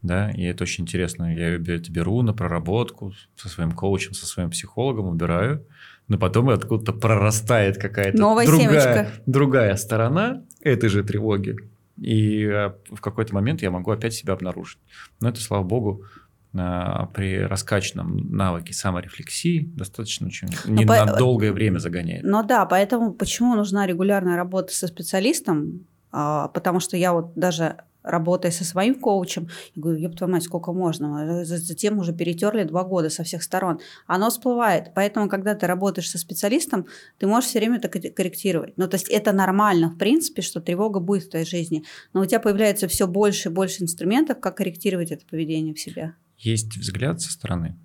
да, 0.04 0.30
и 0.30 0.42
это 0.44 0.64
очень 0.64 0.84
интересно. 0.84 1.34
Я 1.34 1.56
это 1.56 1.90
беру 1.90 2.20
на 2.22 2.34
проработку 2.34 3.12
со 3.36 3.48
своим 3.48 3.72
коучем, 3.72 4.12
со 4.12 4.26
своим 4.26 4.50
психологом, 4.50 5.06
убираю, 5.06 5.66
но 6.08 6.18
потом 6.18 6.50
откуда-то 6.50 6.92
прорастает 6.92 7.78
какая-то 7.78 8.18
Новая 8.18 8.46
другая, 8.46 9.10
другая 9.26 9.76
сторона 9.76 10.42
этой 10.60 10.90
же 10.90 11.02
тревоги, 11.02 11.56
и 11.96 12.44
э, 12.44 12.72
в 12.92 13.00
какой-то 13.00 13.34
момент 13.34 13.62
я 13.62 13.70
могу 13.70 13.90
опять 13.90 14.12
себя 14.12 14.34
обнаружить. 14.34 14.78
Но 15.20 15.30
это, 15.30 15.40
слава 15.40 15.64
богу, 15.64 16.04
при 16.52 17.40
раскачанном 17.40 18.30
навыке 18.30 18.74
саморефлексии 18.74 19.72
достаточно 19.74 20.28
очень 20.28 20.48
ну, 20.66 20.74
не 20.74 20.86
по... 20.86 21.04
на 21.04 21.16
долгое 21.16 21.50
время 21.50 21.78
загоняет. 21.78 22.22
Ну 22.22 22.44
да, 22.44 22.64
поэтому 22.64 23.12
почему 23.12 23.56
нужна 23.56 23.86
регулярная 23.86 24.36
работа 24.36 24.72
со 24.72 24.86
специалистом? 24.86 25.86
А, 26.12 26.46
потому 26.48 26.78
что 26.78 26.96
я 26.96 27.12
вот 27.12 27.34
даже 27.34 27.78
работая 28.04 28.52
со 28.52 28.64
своим 28.64 28.94
коучем, 28.94 29.48
я 29.74 29.82
говорю, 29.82 29.98
ёб 29.98 30.16
твою 30.16 30.32
мать, 30.32 30.44
сколько 30.44 30.72
можно? 30.72 31.44
Затем 31.44 31.98
уже 31.98 32.12
перетерли 32.12 32.62
два 32.64 32.84
года 32.84 33.10
со 33.10 33.24
всех 33.24 33.42
сторон. 33.42 33.80
Оно 34.06 34.30
всплывает. 34.30 34.92
Поэтому, 34.94 35.28
когда 35.28 35.54
ты 35.54 35.66
работаешь 35.66 36.10
со 36.10 36.18
специалистом, 36.18 36.86
ты 37.18 37.26
можешь 37.26 37.50
все 37.50 37.58
время 37.58 37.78
это 37.78 37.88
корректировать. 37.88 38.74
Ну, 38.76 38.86
то 38.86 38.96
есть 38.96 39.08
это 39.08 39.32
нормально, 39.32 39.88
в 39.88 39.98
принципе, 39.98 40.42
что 40.42 40.60
тревога 40.60 41.00
будет 41.00 41.24
в 41.24 41.30
твоей 41.30 41.46
жизни. 41.46 41.84
Но 42.12 42.20
у 42.20 42.26
тебя 42.26 42.38
появляется 42.38 42.86
все 42.86 43.06
больше 43.06 43.48
и 43.48 43.52
больше 43.52 43.82
инструментов, 43.82 44.38
как 44.40 44.56
корректировать 44.58 45.10
это 45.10 45.24
поведение 45.26 45.74
в 45.74 45.80
себе 45.80 46.14
есть 46.44 46.76
взгляд 46.76 47.20
со 47.20 47.32
стороны. 47.32 47.76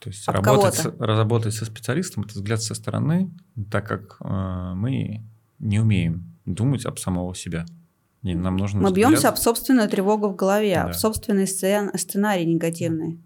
То 0.00 0.10
есть 0.10 0.26
работать, 0.28 0.74
с, 0.74 0.84
работать 0.98 1.54
со 1.54 1.64
специалистом 1.64 2.24
это 2.24 2.34
взгляд 2.34 2.62
со 2.62 2.74
стороны, 2.74 3.30
так 3.70 3.86
как 3.86 4.16
э, 4.20 4.74
мы 4.74 5.22
не 5.58 5.80
умеем 5.80 6.36
думать 6.44 6.84
об 6.84 6.98
самого 6.98 7.34
себя. 7.34 7.66
И 8.26 8.34
нам 8.34 8.56
нужно 8.56 8.80
мы 8.80 8.88
взгляд... 8.88 9.10
бьемся 9.10 9.28
об 9.28 9.36
собственную 9.36 9.88
тревогу 9.88 10.28
в 10.28 10.36
голове, 10.36 10.74
да. 10.74 10.84
об 10.84 10.94
собственный 10.94 11.46
сцен, 11.46 11.92
сценарий 11.96 12.44
негативный. 12.44 13.20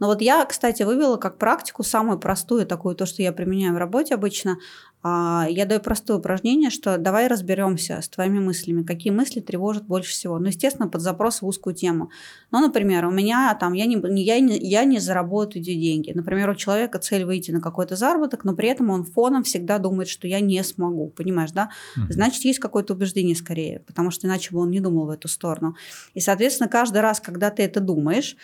Но 0.00 0.08
вот 0.08 0.20
я, 0.20 0.44
кстати, 0.44 0.82
вывела 0.82 1.16
как 1.16 1.38
практику 1.38 1.84
самую 1.84 2.18
простую, 2.18 2.66
такую, 2.66 2.96
то, 2.96 3.06
что 3.06 3.22
я 3.22 3.32
применяю 3.32 3.74
в 3.74 3.78
работе 3.78 4.14
обычно. 4.14 4.58
А, 5.02 5.46
я 5.50 5.66
даю 5.66 5.80
простое 5.80 6.18
упражнение, 6.18 6.70
что 6.70 6.96
давай 6.96 7.26
разберемся 7.26 8.00
с 8.00 8.08
твоими 8.08 8.38
мыслями, 8.38 8.84
какие 8.84 9.12
мысли 9.12 9.40
тревожат 9.40 9.84
больше 9.84 10.12
всего. 10.12 10.38
Ну, 10.38 10.46
естественно, 10.46 10.88
под 10.88 11.00
запрос 11.00 11.42
в 11.42 11.46
узкую 11.46 11.74
тему. 11.74 12.10
Ну, 12.52 12.60
например, 12.60 13.06
у 13.06 13.10
меня 13.10 13.56
там, 13.58 13.72
я 13.72 13.86
не, 13.86 14.00
я 14.22 14.38
не, 14.38 14.56
я 14.58 14.84
не 14.84 15.00
заработаю 15.00 15.62
деньги. 15.62 16.12
Например, 16.14 16.50
у 16.50 16.54
человека 16.54 16.98
цель 17.00 17.24
выйти 17.24 17.50
на 17.50 17.60
какой-то 17.60 17.96
заработок, 17.96 18.44
но 18.44 18.54
при 18.54 18.68
этом 18.68 18.90
он 18.90 19.04
фоном 19.04 19.42
всегда 19.42 19.78
думает, 19.78 20.08
что 20.08 20.28
я 20.28 20.40
не 20.40 20.62
смогу, 20.62 21.08
понимаешь, 21.08 21.50
да? 21.50 21.70
Значит, 22.08 22.44
есть 22.44 22.60
какое-то 22.60 22.94
убеждение 22.94 23.34
скорее, 23.34 23.80
потому 23.80 24.10
что 24.10 24.26
иначе 24.26 24.54
бы 24.54 24.60
он 24.60 24.70
не 24.70 24.80
думал 24.80 25.06
в 25.06 25.10
эту 25.10 25.26
сторону. 25.26 25.76
И, 26.14 26.20
соответственно, 26.20 26.68
каждый 26.68 27.00
раз, 27.00 27.20
когда 27.20 27.50
ты 27.50 27.64
это 27.64 27.80
думаешь, 27.80 28.36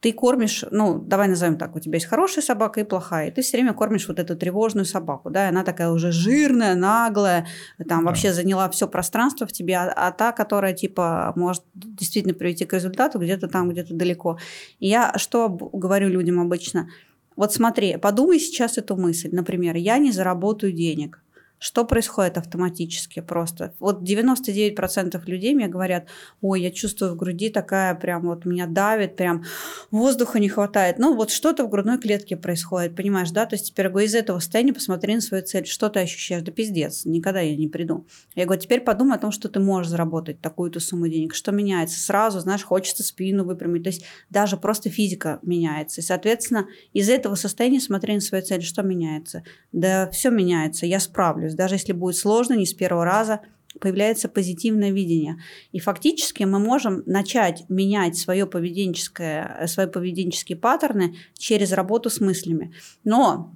ты 0.00 0.14
кормишь, 0.14 0.64
ну, 0.70 0.98
давай 0.98 1.28
назовем 1.28 1.58
так, 1.58 1.76
у 1.76 1.80
тебя 1.80 1.96
есть 1.96 2.06
хорошая 2.06 2.42
собака 2.42 2.80
и 2.80 2.84
плохая, 2.84 3.28
и 3.28 3.30
ты 3.30 3.42
все 3.42 3.58
время 3.58 3.74
кормишь 3.74 4.08
вот 4.08 4.18
эту 4.18 4.34
тревожную 4.34 4.86
собаку, 4.86 5.30
да, 5.30 5.46
и 5.46 5.48
она 5.50 5.62
такая 5.62 5.90
уже 5.90 6.10
жирная, 6.10 6.74
наглая, 6.74 7.46
там 7.86 8.00
да. 8.00 8.06
вообще 8.06 8.32
заняла 8.32 8.70
все 8.70 8.88
пространство 8.88 9.46
в 9.46 9.52
тебе, 9.52 9.76
а, 9.76 9.92
а 9.94 10.10
та, 10.12 10.32
которая 10.32 10.72
типа 10.72 11.34
может 11.36 11.64
действительно 11.74 12.32
привести 12.32 12.64
к 12.64 12.72
результату 12.72 13.18
где-то 13.18 13.48
там, 13.48 13.68
где-то 13.68 13.92
далеко. 13.94 14.38
И 14.78 14.88
я 14.88 15.12
что 15.16 15.50
говорю 15.50 16.08
людям 16.08 16.40
обычно? 16.40 16.88
Вот 17.36 17.52
смотри, 17.52 17.96
подумай 17.98 18.40
сейчас 18.40 18.78
эту 18.78 18.96
мысль, 18.96 19.28
например, 19.32 19.76
я 19.76 19.98
не 19.98 20.12
заработаю 20.12 20.72
денег, 20.72 21.22
что 21.60 21.84
происходит 21.84 22.38
автоматически 22.38 23.20
просто? 23.20 23.74
Вот 23.78 24.02
99% 24.02 25.22
людей 25.26 25.54
мне 25.54 25.68
говорят, 25.68 26.08
ой, 26.40 26.62
я 26.62 26.70
чувствую 26.70 27.12
в 27.12 27.16
груди 27.16 27.50
такая 27.50 27.94
прям 27.94 28.22
вот 28.22 28.46
меня 28.46 28.66
давит, 28.66 29.14
прям 29.14 29.44
воздуха 29.90 30.40
не 30.40 30.48
хватает. 30.48 30.98
Ну 30.98 31.14
вот 31.14 31.30
что-то 31.30 31.64
в 31.64 31.68
грудной 31.68 31.98
клетке 31.98 32.36
происходит, 32.36 32.96
понимаешь, 32.96 33.30
да? 33.30 33.44
То 33.44 33.56
есть 33.56 33.68
теперь 33.68 33.90
говорю, 33.90 34.06
из 34.06 34.14
этого 34.14 34.38
состояния 34.38 34.72
посмотри 34.72 35.14
на 35.14 35.20
свою 35.20 35.44
цель, 35.44 35.66
что 35.66 35.90
ты 35.90 36.00
ощущаешь? 36.00 36.42
Да 36.42 36.50
пиздец, 36.50 37.04
никогда 37.04 37.40
я 37.40 37.54
не 37.54 37.68
приду. 37.68 38.06
Я 38.34 38.46
говорю, 38.46 38.62
теперь 38.62 38.80
подумай 38.80 39.18
о 39.18 39.20
том, 39.20 39.30
что 39.30 39.50
ты 39.50 39.60
можешь 39.60 39.90
заработать 39.90 40.40
такую-то 40.40 40.80
сумму 40.80 41.08
денег. 41.08 41.34
Что 41.34 41.52
меняется? 41.52 42.00
Сразу, 42.00 42.40
знаешь, 42.40 42.64
хочется 42.64 43.02
спину 43.02 43.44
выпрямить. 43.44 43.82
То 43.82 43.90
есть 43.90 44.04
даже 44.30 44.56
просто 44.56 44.88
физика 44.88 45.40
меняется. 45.42 46.00
И, 46.00 46.04
соответственно, 46.04 46.68
из 46.94 47.10
этого 47.10 47.34
состояния 47.34 47.80
смотри 47.80 48.14
на 48.14 48.22
свою 48.22 48.42
цель, 48.42 48.62
что 48.62 48.82
меняется? 48.82 49.42
Да 49.72 50.08
все 50.08 50.30
меняется, 50.30 50.86
я 50.86 51.00
справлюсь 51.00 51.49
есть 51.50 51.58
даже 51.58 51.74
если 51.76 51.92
будет 51.92 52.16
сложно, 52.16 52.54
не 52.54 52.66
с 52.66 52.74
первого 52.74 53.04
раза, 53.04 53.40
появляется 53.78 54.28
позитивное 54.28 54.90
видение. 54.90 55.36
И 55.72 55.78
фактически 55.78 56.42
мы 56.42 56.58
можем 56.58 57.02
начать 57.06 57.64
менять 57.68 58.16
свое 58.16 58.46
поведенческое, 58.46 59.66
свои 59.66 59.86
поведенческие 59.86 60.58
паттерны 60.58 61.16
через 61.38 61.72
работу 61.72 62.10
с 62.10 62.20
мыслями. 62.20 62.74
Но 63.04 63.54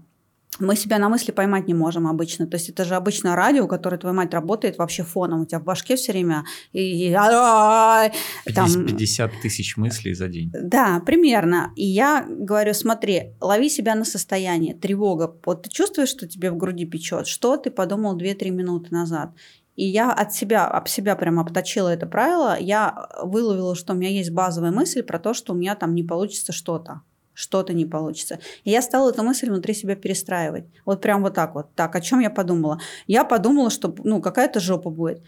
мы 0.59 0.77
себя 0.77 0.99
на 0.99 1.09
мысли 1.09 1.33
поймать 1.33 1.67
не 1.67 1.75
можем 1.75 2.07
обычно. 2.07 2.47
То 2.47 2.57
есть 2.57 2.69
это 2.69 2.85
же 2.85 2.95
обычно 2.95 3.37
радио, 3.37 3.67
которое 3.67 3.99
твоя 3.99 4.15
мать 4.15 4.33
работает 4.33 4.79
вообще 4.79 5.03
фоном. 5.03 5.43
У 5.43 5.47
тебя 5.47 5.59
в 5.59 5.65
башке 5.65 5.97
все 5.97 6.13
время... 6.13 6.45
И, 6.73 7.11
50, 7.11 8.13
там, 8.55 8.87
50 8.87 9.33
тысяч 9.43 9.77
мыслей 9.77 10.15
за 10.15 10.29
день. 10.29 10.51
Да, 10.53 11.01
примерно. 11.05 11.73
И 11.77 11.85
я 11.85 12.27
говорю, 12.29 12.75
смотри, 12.75 13.35
лови 13.41 13.69
себя 13.69 13.95
на 13.95 14.05
состояние, 14.05 14.75
тревога. 14.75 15.35
Вот 15.45 15.63
ты 15.63 15.71
чувствуешь, 15.71 16.09
что 16.09 16.29
тебе 16.29 16.51
в 16.51 16.57
груди 16.57 16.85
печет? 16.85 17.27
Что 17.27 17.57
ты 17.57 17.71
подумал 17.71 18.19
2-3 18.19 18.51
минуты 18.51 18.89
назад? 18.91 19.31
И 19.77 19.87
я 19.87 20.13
от 20.13 20.33
себя, 20.33 20.67
об 20.67 20.89
себя 20.89 21.17
прям 21.17 21.41
обточила 21.41 21.89
это 21.89 22.07
правило. 22.07 22.57
Я 22.59 23.09
выловила, 23.23 23.75
что 23.75 23.93
у 23.93 23.97
меня 23.97 24.11
есть 24.11 24.31
базовая 24.31 24.71
мысль 24.71 25.03
про 25.03 25.19
то, 25.19 25.35
что 25.35 25.53
у 25.53 25.57
меня 25.57 25.75
там 25.75 25.95
не 25.95 26.05
получится 26.05 26.53
что-то 26.53 27.03
что-то 27.35 27.75
не 27.75 27.85
получится. 27.85 28.39
И 28.65 28.71
я 28.71 28.81
стала 28.81 29.11
эту 29.11 29.23
мысль 29.23 29.49
внутри 29.49 29.75
себя 29.75 29.97
перестраивать. 29.97 30.65
Вот 30.85 31.03
прям 31.03 31.23
вот 31.23 31.35
так 31.35 31.55
вот. 31.55 31.75
Так, 31.75 31.95
о 31.97 32.01
чем 32.01 32.21
я 32.21 32.31
подумала? 32.31 32.81
Я 33.07 33.25
подумала, 33.25 33.71
что 33.71 33.95
ну, 34.05 34.23
какая-то 34.23 34.61
жопа 34.61 34.91
будет. 34.91 35.21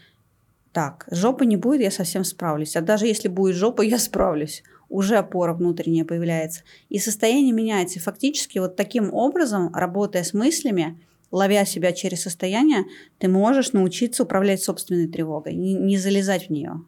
Так, 0.71 1.07
жопы 1.11 1.45
не 1.45 1.57
будет, 1.57 1.81
я 1.81 1.91
совсем 1.91 2.23
справлюсь. 2.23 2.75
А 2.75 2.81
даже 2.81 3.07
если 3.07 3.27
будет 3.27 3.55
жопа, 3.55 3.81
я 3.81 3.99
справлюсь. 3.99 4.63
Уже 4.89 5.17
опора 5.17 5.53
внутренняя 5.53 6.05
появляется. 6.05 6.61
И 6.89 6.99
состояние 6.99 7.51
меняется. 7.51 7.99
Фактически 7.99 8.59
вот 8.59 8.75
таким 8.75 9.13
образом, 9.13 9.73
работая 9.73 10.23
с 10.23 10.33
мыслями, 10.33 10.99
ловя 11.31 11.65
себя 11.65 11.91
через 11.91 12.23
состояние, 12.23 12.85
ты 13.17 13.27
можешь 13.27 13.73
научиться 13.73 14.23
управлять 14.23 14.61
собственной 14.61 15.07
тревогой, 15.07 15.55
не, 15.55 15.73
не 15.73 15.97
залезать 15.97 16.47
в 16.47 16.51
нее. 16.51 16.81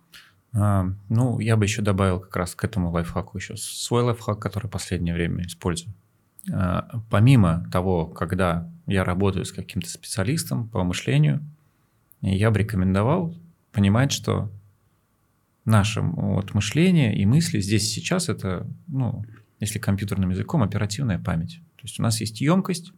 А, 0.53 0.87
ну, 1.09 1.39
я 1.39 1.57
бы 1.57 1.65
еще 1.65 1.81
добавил 1.81 2.19
как 2.19 2.35
раз 2.35 2.55
к 2.55 2.63
этому 2.63 2.91
лайфхаку 2.91 3.37
еще 3.37 3.55
свой 3.55 4.03
лайфхак, 4.03 4.39
который 4.39 4.67
в 4.67 4.71
последнее 4.71 5.13
время 5.13 5.45
использую. 5.45 5.93
А, 6.51 7.01
помимо 7.09 7.67
того, 7.71 8.07
когда 8.07 8.69
я 8.87 9.03
работаю 9.03 9.45
с 9.45 9.51
каким-то 9.51 9.89
специалистом 9.89 10.67
по 10.67 10.83
мышлению, 10.83 11.43
я 12.21 12.51
бы 12.51 12.59
рекомендовал 12.59 13.35
понимать, 13.71 14.11
что 14.11 14.51
наше 15.65 16.01
вот, 16.01 16.53
мышление 16.53 17.15
и 17.15 17.25
мысли 17.25 17.59
здесь 17.59 17.83
и 17.85 18.01
сейчас 18.01 18.29
это, 18.29 18.67
ну, 18.87 19.23
если 19.59 19.77
компьютерным 19.77 20.31
языком, 20.31 20.63
оперативная 20.63 21.19
память. 21.19 21.61
То 21.75 21.83
есть 21.83 21.99
у 21.99 22.03
нас 22.03 22.19
есть 22.19 22.41
емкость 22.41 22.91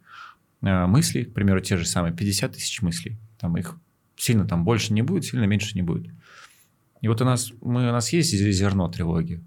э, 0.62 0.86
мыслей, 0.86 1.24
к 1.24 1.34
примеру, 1.34 1.60
те 1.60 1.76
же 1.76 1.86
самые 1.86 2.14
50 2.14 2.52
тысяч 2.52 2.80
мыслей. 2.82 3.18
Там 3.38 3.56
их 3.56 3.76
сильно 4.16 4.46
там 4.46 4.64
больше 4.64 4.92
не 4.92 5.02
будет, 5.02 5.24
сильно 5.24 5.44
меньше 5.44 5.74
не 5.74 5.82
будет. 5.82 6.12
И 7.02 7.08
вот 7.08 7.20
у 7.20 7.24
нас, 7.24 7.52
мы, 7.60 7.88
у 7.88 7.92
нас 7.92 8.12
есть 8.12 8.30
зерно 8.30 8.88
тревоги. 8.88 9.42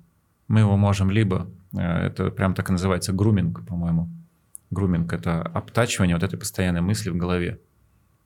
Мы 0.47 0.59
его 0.59 0.77
можем 0.77 1.09
либо, 1.09 1.49
э, 1.73 1.79
это 1.79 2.29
прям 2.29 2.53
так 2.53 2.69
и 2.69 2.73
называется, 2.73 3.13
груминг, 3.13 3.65
по-моему. 3.65 4.09
Груминг– 4.71 5.13
это 5.13 5.41
обтачивание 5.41 6.15
вот 6.15 6.23
этой 6.23 6.37
постоянной 6.37 6.81
мысли 6.81 7.09
в 7.09 7.17
голове. 7.17 7.59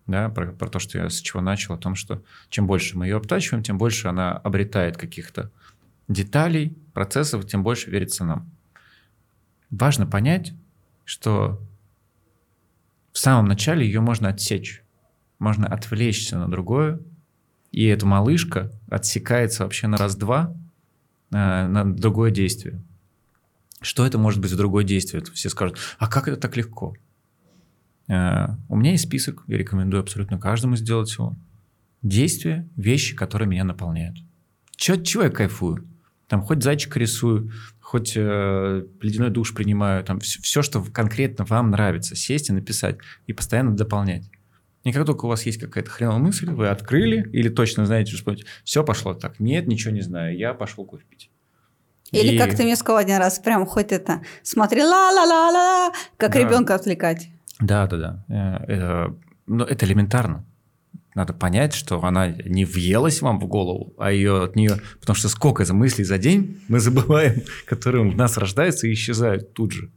Да, 0.07 0.29
про, 0.29 0.51
про 0.51 0.67
то, 0.67 0.79
что 0.79 0.97
я 0.97 1.09
с 1.09 1.21
чего 1.21 1.41
начал, 1.41 1.75
о 1.75 1.77
том, 1.77 1.93
что 1.93 2.23
чем 2.49 2.65
больше 2.65 2.97
мы 2.97 3.05
ее 3.05 3.17
обтачиваем, 3.17 3.63
тем 3.63 3.77
больше 3.77 4.07
она 4.07 4.31
обретает 4.31 4.97
каких-то 4.97 5.51
деталей, 6.07 6.75
процессов, 6.93 7.45
тем 7.45 7.61
больше 7.61 7.91
верится 7.91 8.25
нам. 8.25 8.49
Важно 9.69 10.07
понять, 10.07 10.53
что 11.05 11.61
в 13.11 13.19
самом 13.19 13.45
начале 13.45 13.85
ее 13.85 14.01
можно 14.01 14.29
отсечь, 14.29 14.83
можно 15.37 15.67
отвлечься 15.67 16.39
на 16.39 16.49
другое, 16.49 16.99
и 17.71 17.85
эта 17.85 18.05
малышка 18.05 18.71
отсекается 18.89 19.63
вообще 19.63 19.87
на 19.87 19.97
раз-два 19.97 20.55
э, 21.31 21.35
на 21.67 21.85
другое 21.85 22.31
действие. 22.31 22.81
Что 23.81 24.05
это 24.05 24.17
может 24.17 24.41
быть 24.41 24.49
за 24.49 24.57
другое 24.57 24.83
действие? 24.83 25.23
Все 25.33 25.49
скажут, 25.49 25.77
а 25.97 26.07
как 26.07 26.27
это 26.27 26.37
так 26.37 26.57
легко? 26.57 26.95
Э, 28.07 28.47
у 28.67 28.75
меня 28.75 28.91
есть 28.91 29.05
список, 29.05 29.43
я 29.47 29.57
рекомендую 29.57 30.01
абсолютно 30.01 30.39
каждому 30.39 30.75
сделать 30.75 31.13
его. 31.13 31.35
Действия, 32.01 32.67
вещи, 32.75 33.15
которые 33.15 33.47
меня 33.47 33.63
наполняют. 33.63 34.17
Чего, 34.75 34.97
чего 34.97 35.23
я 35.23 35.29
кайфую? 35.29 35.85
Там 36.27 36.41
хоть 36.41 36.63
зайчика 36.63 36.99
рисую, 36.99 37.51
хоть 37.81 38.13
э, 38.15 38.85
ледяной 39.01 39.29
душ 39.29 39.53
принимаю, 39.53 40.03
там 40.03 40.19
все, 40.19 40.41
все, 40.41 40.61
что 40.61 40.81
конкретно 40.83 41.43
вам 41.45 41.71
нравится, 41.71 42.15
сесть 42.15 42.49
и 42.49 42.53
написать, 42.53 42.97
и 43.27 43.33
постоянно 43.33 43.75
дополнять. 43.75 44.29
И 44.89 44.91
как 44.91 45.05
только 45.05 45.25
у 45.25 45.29
вас 45.29 45.45
есть 45.45 45.59
какая-то 45.59 45.87
хреновая 45.91 46.19
мысль, 46.19 46.49
вы 46.49 46.69
открыли 46.69 47.29
или 47.31 47.47
точно 47.49 47.85
знаете, 47.85 48.13
что 48.13 48.35
все 48.63 48.83
пошло 48.83 49.13
так. 49.13 49.39
Нет, 49.39 49.67
ничего 49.67 49.93
не 49.93 50.01
знаю, 50.01 50.35
я 50.35 50.55
пошел 50.55 50.83
кофе 50.83 51.05
пить. 51.07 51.29
Или 52.11 52.33
и... 52.33 52.37
как 52.39 52.55
ты 52.55 52.63
мне 52.63 52.75
сказал 52.75 52.97
один 52.97 53.17
раз, 53.17 53.37
прям 53.37 53.67
хоть 53.67 53.91
это, 53.91 54.23
смотри, 54.41 54.81
ла-ла-ла-ла, 54.81 55.93
как 56.17 56.33
да. 56.33 56.39
ребенка 56.39 56.73
отвлекать. 56.73 57.29
Да, 57.59 57.85
да, 57.85 57.97
да. 57.97 58.25
Э, 58.29 58.73
это, 58.73 59.15
ну, 59.45 59.63
это 59.63 59.85
элементарно. 59.85 60.43
Надо 61.13 61.33
понять, 61.33 61.75
что 61.75 62.03
она 62.03 62.29
не 62.29 62.65
въелась 62.65 63.21
вам 63.21 63.39
в 63.39 63.45
голову, 63.45 63.93
а 63.99 64.11
ее 64.11 64.45
от 64.45 64.55
нее... 64.55 64.77
Потому 64.99 65.15
что 65.15 65.29
сколько 65.29 65.65
за 65.65 65.75
мыслей 65.75 66.03
за 66.03 66.17
день 66.17 66.59
мы 66.67 66.79
забываем, 66.79 67.43
которые 67.67 68.09
в 68.09 68.15
нас 68.15 68.37
рождаются 68.37 68.87
и 68.87 68.93
исчезают 68.93 69.53
тут 69.53 69.71
же. 69.71 69.91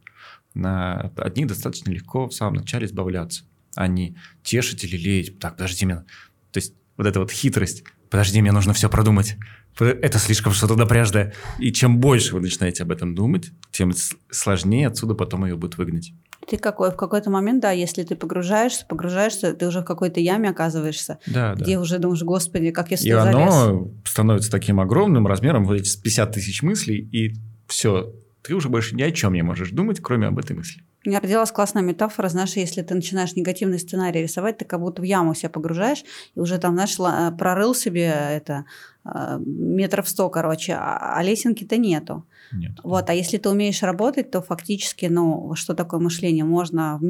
На, 0.53 1.13
от 1.17 1.37
них 1.39 1.47
достаточно 1.47 1.91
легко 1.91 2.29
в 2.29 2.35
самом 2.35 2.57
начале 2.57 2.85
избавляться, 2.85 3.45
а 3.75 3.87
не 3.87 4.17
тешить 4.43 4.85
или 4.85 4.97
леять. 4.97 5.39
Так, 5.39 5.57
подожди 5.57 5.85
меня. 5.85 6.05
То 6.51 6.59
есть 6.59 6.75
вот 6.97 7.07
эта 7.07 7.21
вот 7.21 7.31
хитрость. 7.31 7.85
Подожди, 8.11 8.41
мне 8.43 8.53
нужно 8.53 8.73
все 8.75 8.89
продумать. 8.91 9.37
Это 9.79 10.19
слишком 10.19 10.53
что-то 10.53 10.77
напряжное. 10.77 11.33
И 11.59 11.73
чем 11.73 11.99
больше 11.99 12.35
вы 12.35 12.41
начинаете 12.41 12.83
об 12.83 12.91
этом 12.91 13.15
думать, 13.15 13.53
тем 13.71 13.93
сложнее 14.31 14.89
отсюда 14.89 15.15
потом 15.15 15.47
ее 15.47 15.57
будет 15.57 15.79
выгнать. 15.79 16.13
Ты 16.47 16.59
какой, 16.59 16.91
в 16.91 16.97
какой-то 16.97 17.31
момент, 17.31 17.63
да, 17.63 17.71
если 17.71 18.03
ты 18.03 18.17
погружаешься, 18.17 18.85
погружаешься, 18.87 19.55
ты 19.55 19.67
уже 19.67 19.81
в 19.81 19.85
какой-то 19.85 20.19
яме 20.21 20.51
оказываешься, 20.51 21.19
да, 21.27 21.55
где 21.55 21.77
да. 21.77 21.81
уже 21.81 21.99
думаешь, 21.99 22.23
господи, 22.23 22.73
как 22.73 22.91
я 22.91 22.97
сюда 22.97 23.31
И 23.31 23.33
залез. 23.33 23.55
оно 23.55 23.91
становится 24.05 24.51
таким 24.51 24.81
огромным 24.81 25.27
размером, 25.27 25.65
вот 25.65 25.75
эти 25.75 25.97
50 26.01 26.33
тысяч 26.33 26.63
мыслей, 26.63 26.99
и 26.99 27.37
все, 27.69 28.13
ты 28.43 28.55
уже 28.55 28.69
больше 28.69 28.97
ни 28.97 29.03
о 29.03 29.11
чем 29.13 29.35
не 29.35 29.43
можешь 29.43 29.71
думать, 29.71 30.01
кроме 30.01 30.27
об 30.27 30.39
этой 30.39 30.57
мысли. 30.57 30.83
У 31.05 31.09
меня 31.09 31.21
родилась 31.21 31.51
классная 31.51 31.83
метафора, 31.83 32.29
знаешь, 32.29 32.57
если 32.57 32.83
ты 32.83 32.95
начинаешь 32.95 33.35
негативный 33.37 33.79
сценарий 33.79 34.23
рисовать, 34.23 34.59
ты 34.59 34.65
как 34.65 34.81
будто 34.81 35.03
в 35.03 35.05
яму 35.05 35.35
себя 35.35 35.49
погружаешь, 35.49 36.05
и 36.35 36.41
уже 36.41 36.59
там, 36.59 36.75
знаешь, 36.75 36.97
э, 36.99 37.37
прорыл 37.37 37.75
себе 37.75 38.07
это 38.07 38.65
э, 39.05 39.39
метров 39.45 40.09
сто, 40.09 40.29
короче, 40.29 40.75
а, 40.75 41.17
а 41.17 41.23
лесенки-то 41.23 41.77
нету. 41.77 42.25
Нет. 42.53 42.73
Вот, 42.83 43.09
а 43.09 43.15
если 43.15 43.39
ты 43.39 43.49
умеешь 43.49 43.83
работать, 43.83 44.31
то 44.31 44.43
фактически, 44.43 45.07
ну, 45.07 45.55
что 45.55 45.75
такое 45.75 46.01
мышление? 46.01 46.45
Можно 46.45 47.01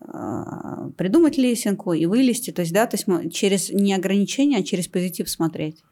э, 0.00 0.90
придумать 0.96 1.38
лесенку 1.38 1.92
и 1.92 2.06
вылезти, 2.06 2.50
то 2.50 2.62
есть, 2.62 2.72
да, 2.72 2.86
то 2.86 2.96
есть 2.96 3.32
через 3.32 3.70
не 3.70 3.94
ограничения, 3.94 4.58
а 4.58 4.62
через 4.62 4.88
позитив 4.88 5.28
смотреть. 5.30 5.82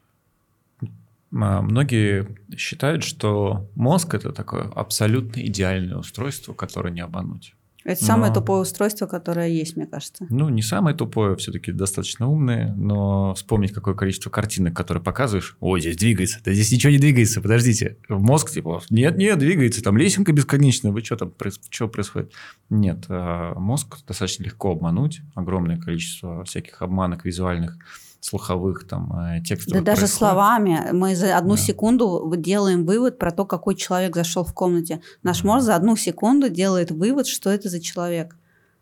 А, 1.31 1.61
многие 1.61 2.27
считают, 2.57 3.03
что 3.03 3.69
мозг 3.75 4.13
это 4.13 4.31
такое 4.31 4.63
абсолютно 4.63 5.41
идеальное 5.41 5.97
устройство, 5.97 6.53
которое 6.53 6.91
не 6.91 7.01
обмануть. 7.01 7.55
Это 7.85 8.01
но... 8.01 8.07
самое 8.07 8.33
тупое 8.33 8.61
устройство, 8.61 9.07
которое 9.07 9.47
есть, 9.47 9.77
мне 9.77 9.87
кажется. 9.87 10.25
Ну, 10.29 10.49
не 10.49 10.61
самое 10.61 10.95
тупое, 10.95 11.35
все-таки 11.37 11.71
достаточно 11.71 12.27
умное, 12.27 12.73
но 12.75 13.33
вспомнить, 13.35 13.71
какое 13.71 13.93
количество 13.95 14.29
картинок, 14.29 14.75
которые 14.75 15.01
показываешь, 15.01 15.55
ой, 15.59 15.79
здесь 15.79 15.95
двигается, 15.95 16.39
да 16.43 16.51
здесь 16.51 16.71
ничего 16.71 16.91
не 16.91 16.99
двигается, 16.99 17.41
подождите. 17.41 17.97
Мозг 18.09 18.51
типа, 18.51 18.81
нет, 18.89 19.17
нет, 19.17 19.39
двигается, 19.39 19.81
там 19.81 19.97
лесенка 19.97 20.33
бесконечная, 20.33 20.91
вы 20.91 21.03
что 21.03 21.15
там, 21.15 21.33
что 21.69 21.87
происходит? 21.87 22.33
Нет, 22.69 23.05
а, 23.07 23.55
мозг 23.55 23.97
достаточно 24.05 24.43
легко 24.43 24.71
обмануть, 24.71 25.21
огромное 25.33 25.77
количество 25.77 26.43
всяких 26.43 26.81
обманок 26.81 27.23
визуальных, 27.23 27.77
слуховых 28.19 28.87
там 28.87 29.11
э, 29.13 29.41
текстов. 29.41 29.73
Да 29.73 29.81
даже 29.81 30.07
словами. 30.07 30.89
Мы 30.91 31.15
за 31.15 31.37
одну 31.37 31.55
да. 31.55 31.61
секунду 31.61 32.33
делаем 32.37 32.85
вывод 32.85 33.17
про 33.17 33.31
то, 33.31 33.45
какой 33.45 33.75
человек 33.75 34.15
зашел 34.15 34.43
в 34.43 34.53
комнате. 34.53 35.01
Наш 35.23 35.43
мозг 35.43 35.65
за 35.65 35.75
одну 35.75 35.95
секунду 35.95 36.49
делает 36.49 36.91
вывод, 36.91 37.27
что 37.27 37.49
это 37.49 37.69
за 37.69 37.79
человек. 37.79 38.35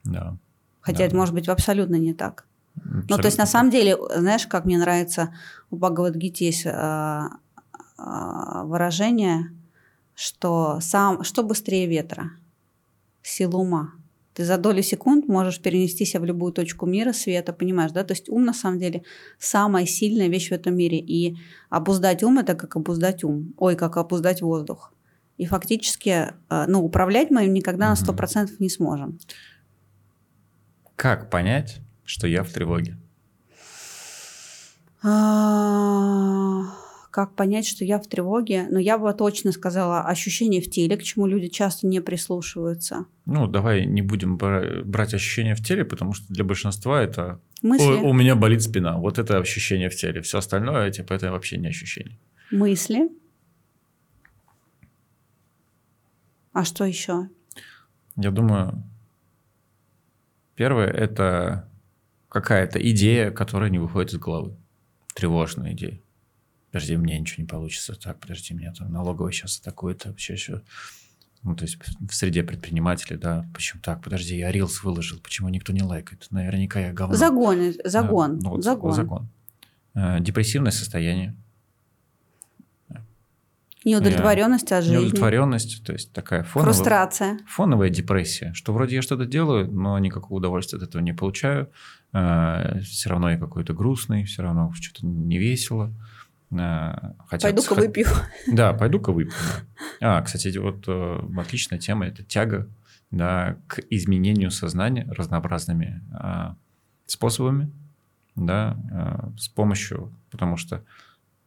Да. 0.03 0.37
Хотя 0.81 0.99
да. 0.99 1.05
это 1.05 1.15
может 1.15 1.33
быть 1.33 1.47
абсолютно 1.47 1.95
не 1.95 2.13
так. 2.13 2.45
Абсолютно 2.77 3.05
ну, 3.09 3.17
то 3.17 3.25
есть, 3.25 3.37
на 3.37 3.45
самом 3.45 3.71
деле, 3.71 3.97
знаешь, 4.15 4.47
как 4.47 4.65
мне 4.65 4.77
нравится 4.77 5.33
у 5.71 5.77
Бхагавадгити 5.77 6.43
есть 6.43 6.65
а, 6.65 7.29
а, 7.97 8.63
выражение, 8.63 9.51
что 10.15 10.79
сам, 10.81 11.23
что 11.23 11.43
быстрее 11.43 11.87
ветра? 11.87 12.31
Сила 13.21 13.57
ума. 13.57 13.91
Ты 14.37 14.45
за 14.45 14.57
долю 14.57 14.83
секунд 14.83 15.27
можешь 15.27 15.59
перенести 15.59 16.05
себя 16.05 16.19
в 16.19 16.25
любую 16.25 16.53
точку 16.53 16.85
мира, 16.85 17.11
света, 17.11 17.53
понимаешь, 17.53 17.91
да? 17.91 18.03
То 18.03 18.13
есть 18.13 18.29
ум 18.29 18.45
на 18.45 18.53
самом 18.53 18.77
деле 18.77 19.01
самая 19.39 19.87
сильная 19.87 20.27
вещь 20.27 20.49
в 20.49 20.51
этом 20.51 20.75
мире. 20.75 20.99
И 20.99 21.37
обуздать 21.71 22.21
ум– 22.21 22.37
это 22.39 22.53
как 22.53 22.75
обуздать 22.75 23.23
ум. 23.23 23.55
Ой, 23.57 23.75
как 23.75 23.97
обуздать 23.97 24.43
воздух. 24.43 24.93
И 25.37 25.45
фактически, 25.47 26.33
э, 26.49 26.65
ну, 26.67 26.85
управлять 26.85 27.31
мы 27.31 27.45
им 27.45 27.53
никогда 27.53 27.89
на 27.89 27.95
100% 27.95 28.49
не 28.59 28.69
сможем. 28.69 29.17
Как 30.95 31.31
понять, 31.31 31.79
что 32.05 32.27
я 32.27 32.43
в 32.43 32.53
тревоге? 32.53 32.95
Как 37.17 37.33
понять, 37.33 37.65
что 37.65 37.83
я 37.83 37.97
в 37.97 38.05
тревоге? 38.05 38.67
Но 38.69 38.77
я 38.77 38.99
бы 38.99 39.11
точно 39.11 39.51
сказала 39.51 40.01
ощущение 40.01 40.61
в 40.61 40.69
теле, 40.69 40.95
к 40.97 41.01
чему 41.01 41.25
люди 41.25 41.47
часто 41.47 41.87
не 41.87 41.99
прислушиваются. 41.99 43.07
Ну, 43.25 43.47
давай 43.47 43.87
не 43.87 44.03
будем 44.03 44.37
брать 44.37 45.15
ощущения 45.15 45.55
в 45.55 45.63
теле, 45.63 45.83
потому 45.83 46.13
что 46.13 46.31
для 46.31 46.43
большинства 46.43 47.01
это 47.01 47.41
Мысли. 47.63 47.83
У, 47.83 48.09
у 48.09 48.13
меня 48.13 48.35
болит 48.35 48.61
спина. 48.61 48.99
Вот 48.99 49.17
это 49.17 49.39
ощущение 49.39 49.89
в 49.89 49.95
теле. 49.95 50.21
Все 50.21 50.37
остальное, 50.37 50.91
типа, 50.91 51.13
это 51.13 51.31
вообще 51.31 51.57
не 51.57 51.69
ощущение. 51.69 52.19
Мысли. 52.51 53.09
А 56.53 56.63
что 56.65 56.85
еще? 56.85 57.29
Я 58.15 58.29
думаю, 58.29 58.83
первое 60.53 60.85
это 60.85 61.67
какая-то 62.29 62.77
идея, 62.91 63.31
которая 63.31 63.71
не 63.71 63.79
выходит 63.79 64.13
из 64.13 64.19
головы. 64.19 64.55
Тревожная 65.15 65.73
идея 65.73 65.99
подожди, 66.77 66.95
у 66.95 66.99
меня 66.99 67.19
ничего 67.19 67.41
не 67.41 67.47
получится, 67.47 67.95
так, 67.95 68.19
подожди, 68.19 68.53
меня 68.53 68.71
там 68.71 68.91
налоговая 68.91 69.31
сейчас 69.31 69.59
атакует, 69.59 70.05
вообще 70.05 70.33
еще... 70.33 70.61
Ну, 71.43 71.55
то 71.55 71.63
есть 71.63 71.77
в 71.99 72.13
среде 72.13 72.43
предпринимателей, 72.43 73.17
да, 73.17 73.47
почему 73.53 73.81
так, 73.81 74.03
подожди, 74.03 74.37
я 74.37 74.51
рилс 74.51 74.83
выложил, 74.83 75.19
почему 75.19 75.49
никто 75.49 75.71
не 75.71 75.81
лайкает? 75.81 76.27
Наверняка 76.29 76.79
я 76.79 76.93
говно. 76.93 77.15
Загон, 77.15 77.73
загон, 77.83 78.39
да, 78.39 78.43
ну, 78.43 78.49
вот, 78.49 78.63
загон. 78.63 78.93
загон. 78.93 79.29
Э, 79.95 80.19
депрессивное 80.19 80.71
состояние. 80.71 81.35
Неудовлетворенность 83.85 84.71
от 84.71 84.83
жизни. 84.83 84.97
Неудовлетворенность, 84.97 85.83
то 85.85 85.93
есть 85.93 86.11
такая 86.11 86.43
фоновая... 86.43 86.73
Фрустрация. 86.73 87.39
Фоновая 87.47 87.89
депрессия, 87.89 88.51
что 88.53 88.73
вроде 88.73 88.95
я 88.95 89.01
что-то 89.01 89.25
делаю, 89.25 89.71
но 89.71 89.97
никакого 89.99 90.37
удовольствия 90.37 90.77
от 90.77 90.83
этого 90.83 91.01
не 91.01 91.13
получаю. 91.13 91.71
Э, 92.13 92.79
все 92.81 93.09
равно 93.09 93.31
я 93.31 93.37
какой-то 93.37 93.73
грустный, 93.73 94.25
все 94.25 94.43
равно 94.43 94.73
что-то 94.75 95.05
не 95.05 95.37
весело. 95.37 95.93
Э, 96.51 97.13
хотя, 97.27 97.47
пойду-ка 97.47 97.75
выпью. 97.75 98.07
Да, 98.47 98.73
пойду-ка 98.73 99.11
выпью. 99.11 99.33
Да. 99.99 100.17
А, 100.17 100.21
кстати, 100.21 100.57
вот 100.57 100.85
э, 100.87 101.19
отличная 101.37 101.79
тема– 101.79 102.05
это 102.07 102.23
тяга 102.23 102.69
да, 103.11 103.57
к 103.67 103.79
изменению 103.89 104.51
сознания 104.51 105.05
разнообразными 105.09 106.03
э, 106.11 106.53
способами, 107.05 107.71
да, 108.35 108.77
э, 108.91 109.37
с 109.37 109.47
помощью, 109.47 110.13
потому 110.29 110.57
что 110.57 110.83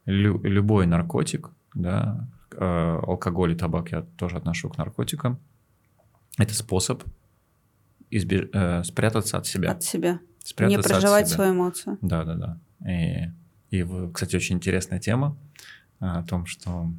лю, 0.05 0.41
любой 0.43 0.85
наркотик, 0.85 1.49
да, 1.73 2.27
э, 2.51 2.99
алкоголь 3.03 3.53
и 3.53 3.55
табак 3.55 3.91
я 3.91 4.01
тоже 4.01 4.37
отношу 4.37 4.69
к 4.69 4.77
наркотикам, 4.77 5.39
это 6.37 6.53
способ 6.53 7.03
избеж... 8.09 8.49
э, 8.53 8.83
спрятаться 8.83 9.37
от 9.37 9.45
себя. 9.45 9.71
От 9.71 9.83
себя. 9.83 10.19
Спрятаться 10.43 10.77
Не 10.77 10.83
проживать 10.83 11.27
свою 11.29 11.53
эмоцию. 11.53 11.97
Да, 12.01 12.23
да, 12.23 12.35
да. 12.35 12.91
И 12.91 13.29
и, 13.71 13.85
кстати, 14.13 14.35
очень 14.35 14.57
интересная 14.57 14.99
тема 14.99 15.37
а, 15.99 16.19
о 16.19 16.23
том, 16.23 16.45
что, 16.45 16.91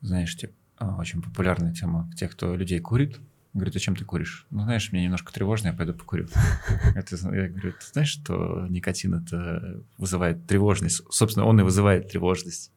знаешь, 0.00 0.36
типа, 0.36 0.54
очень 0.98 1.20
популярная 1.20 1.74
тема 1.74 2.10
тех, 2.16 2.32
кто 2.32 2.54
людей 2.54 2.80
курит. 2.80 3.18
Говорит, 3.52 3.74
зачем 3.74 3.94
ты 3.96 4.06
куришь? 4.06 4.46
Ну, 4.48 4.62
знаешь, 4.62 4.92
мне 4.92 5.04
немножко 5.04 5.30
тревожно, 5.30 5.68
я 5.68 5.72
пойду 5.74 5.92
покурю. 5.92 6.28
Это, 6.94 7.16
я 7.34 7.48
говорю, 7.48 7.72
ты 7.72 7.86
знаешь, 7.92 8.08
что 8.08 8.66
никотин 8.70 9.12
это 9.12 9.82
вызывает 9.98 10.46
тревожность? 10.46 11.02
Собственно, 11.10 11.44
он 11.44 11.60
и 11.60 11.62
вызывает 11.62 12.08
тревожность. 12.08 12.72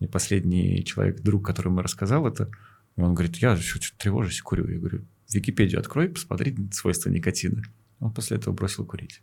И 0.00 0.06
последний 0.06 0.84
человек, 0.84 1.22
друг, 1.22 1.46
который 1.46 1.68
мы 1.68 1.82
рассказал 1.82 2.26
это, 2.26 2.50
он 2.96 3.14
говорит, 3.14 3.36
я 3.36 3.56
что-то 3.56 3.86
тревожусь 3.96 4.42
курю. 4.42 4.68
Я 4.68 4.78
говорю, 4.78 5.06
Википедию 5.32 5.80
открой, 5.80 6.10
посмотри 6.10 6.54
свойства 6.72 7.08
никотина. 7.08 7.62
Он 8.00 8.12
после 8.12 8.36
этого 8.36 8.52
бросил 8.52 8.84
курить. 8.84 9.22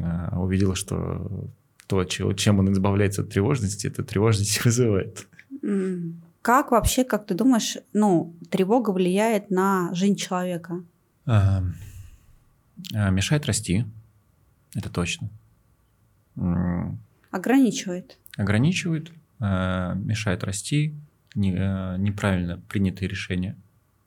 А, 0.00 0.38
увидела, 0.40 0.74
что 0.74 1.50
то, 1.86 2.04
чем 2.04 2.58
он 2.58 2.72
избавляется 2.72 3.22
от 3.22 3.30
тревожности, 3.30 3.86
это 3.86 4.02
тревожность 4.02 4.64
вызывает. 4.64 5.26
Как 6.40 6.72
вообще, 6.72 7.04
как 7.04 7.26
ты 7.26 7.34
думаешь, 7.34 7.76
ну, 7.92 8.34
тревога 8.50 8.90
влияет 8.90 9.50
на 9.50 9.94
жизнь 9.94 10.16
человека? 10.16 10.82
А, 11.26 11.62
мешает 12.92 13.46
расти, 13.46 13.84
это 14.74 14.90
точно. 14.90 15.28
Ограничивает. 17.30 18.18
Ограничивает, 18.36 19.12
а, 19.38 19.94
мешает 19.94 20.42
расти, 20.42 20.94
не, 21.34 21.50
неправильно 21.98 22.60
принятые 22.68 23.08
решения. 23.08 23.56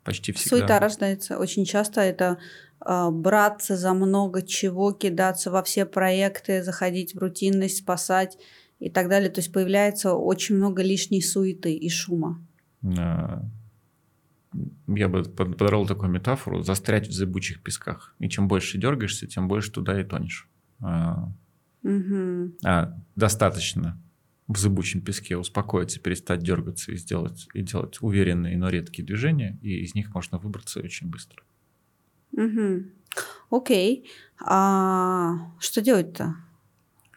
Почти 0.03 0.31
всегда. 0.31 0.57
Суета 0.57 0.79
рождается. 0.79 1.37
Очень 1.39 1.65
часто 1.65 2.01
это 2.01 2.37
браться 2.79 3.77
за 3.77 3.93
много 3.93 4.41
чего, 4.41 4.91
кидаться 4.91 5.51
во 5.51 5.63
все 5.63 5.85
проекты, 5.85 6.63
заходить 6.63 7.15
в 7.15 7.19
рутинность, 7.19 7.77
спасать 7.77 8.37
и 8.79 8.89
так 8.89 9.09
далее. 9.09 9.29
То 9.29 9.39
есть 9.39 9.51
появляется 9.51 10.13
очень 10.13 10.55
много 10.55 10.83
лишней 10.83 11.21
суеты 11.21 11.73
и 11.73 11.89
шума. 11.89 12.45
Я 14.87 15.09
бы 15.09 15.23
подобрал 15.23 15.85
такую 15.85 16.09
метафору 16.09 16.63
застрять 16.63 17.07
в 17.07 17.11
зыбучих 17.11 17.61
песках. 17.61 18.15
И 18.19 18.29
чем 18.29 18.47
больше 18.47 18.77
дергаешься, 18.77 19.27
тем 19.27 19.47
больше 19.47 19.71
туда 19.71 19.99
и 19.99 20.03
тонешь. 20.03 20.47
А, 20.79 21.31
угу. 21.83 22.53
а 22.63 22.97
достаточно 23.15 23.99
в 24.47 24.57
зыбучем 24.57 25.01
песке 25.01 25.37
успокоиться, 25.37 25.99
перестать 25.99 26.41
дергаться 26.41 26.91
и 26.91 26.97
сделать, 26.97 27.47
и 27.53 27.61
делать 27.63 27.97
уверенные, 28.01 28.57
но 28.57 28.69
редкие 28.69 29.05
движения, 29.05 29.57
и 29.61 29.79
из 29.79 29.95
них 29.95 30.13
можно 30.13 30.37
выбраться 30.37 30.79
очень 30.81 31.09
быстро. 31.09 31.43
Угу. 32.33 32.83
Окей. 33.51 34.09
А 34.39 35.51
что 35.59 35.81
делать-то? 35.81 36.35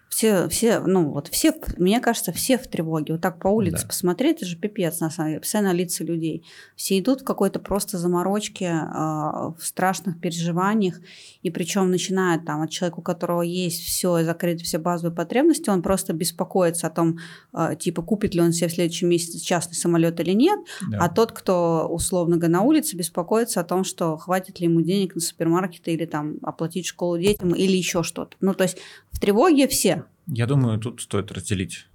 Все, 0.09 0.49
все, 0.49 0.81
ну 0.81 1.11
вот 1.11 1.29
все, 1.29 1.53
мне 1.77 2.01
кажется, 2.01 2.33
все 2.33 2.59
в 2.59 2.67
тревоге. 2.67 3.13
Вот 3.15 3.23
так 3.23 3.39
по 3.39 3.49
улице 3.49 3.83
да. 3.83 3.89
посмотреть, 3.89 4.39
это 4.39 4.47
же 4.47 4.57
пипец, 4.57 5.01
на 5.01 5.11
самом 5.11 5.31
деле, 5.31 5.41
постоянно 5.41 5.73
лица 5.73 6.03
людей. 6.03 6.45
Все 6.77 6.99
идут 6.99 7.21
в 7.21 7.25
какой-то 7.25 7.59
просто 7.59 7.99
заморочке, 7.99 8.65
э, 8.65 8.89
в 8.93 9.59
страшных 9.61 10.21
переживаниях, 10.21 11.01
и 11.43 11.51
причем 11.51 11.91
начинает 11.91 12.45
там 12.47 12.63
от 12.63 12.71
человека, 12.71 13.01
у 13.01 13.03
которого 13.03 13.43
есть 13.43 13.83
все, 13.83 14.25
закрыты 14.25 14.65
все 14.65 14.79
базовые 14.79 15.15
потребности, 15.15 15.71
он 15.71 15.83
просто 15.83 16.13
беспокоится 16.15 16.87
о 16.87 16.91
том, 16.91 17.19
э, 17.53 17.77
типа, 17.79 18.03
купит 18.03 18.35
ли 18.35 18.41
он 18.41 18.53
себе 18.53 18.69
в 18.69 18.73
следующем 18.73 19.09
месяце 19.09 19.39
частный 19.39 19.77
самолет 19.77 20.19
или 20.21 20.33
нет, 20.33 20.59
да. 20.91 20.99
а 21.03 21.09
тот, 21.09 21.33
кто 21.33 21.87
условно 21.89 22.37
говоря 22.37 22.59
на 22.59 22.63
улице, 22.63 22.97
беспокоится 22.97 23.61
о 23.61 23.65
том, 23.65 23.85
что 23.85 24.17
хватит 24.17 24.59
ли 24.59 24.67
ему 24.67 24.81
денег 24.81 25.15
на 25.15 25.21
супермаркеты 25.21 25.93
или 25.93 26.07
там 26.07 26.39
оплатить 26.43 26.87
школу 26.87 27.19
детям 27.19 27.55
или 27.55 27.77
еще 27.77 28.03
что-то. 28.03 28.37
Ну, 28.41 28.55
то 28.55 28.65
есть 28.65 28.79
в 29.13 29.21
тревоге 29.21 29.69
все. 29.69 30.05
Я 30.29 30.47
думаю, 30.47 30.79
тут 30.79 31.01
стоит 31.01 31.33
разделить 31.33 31.89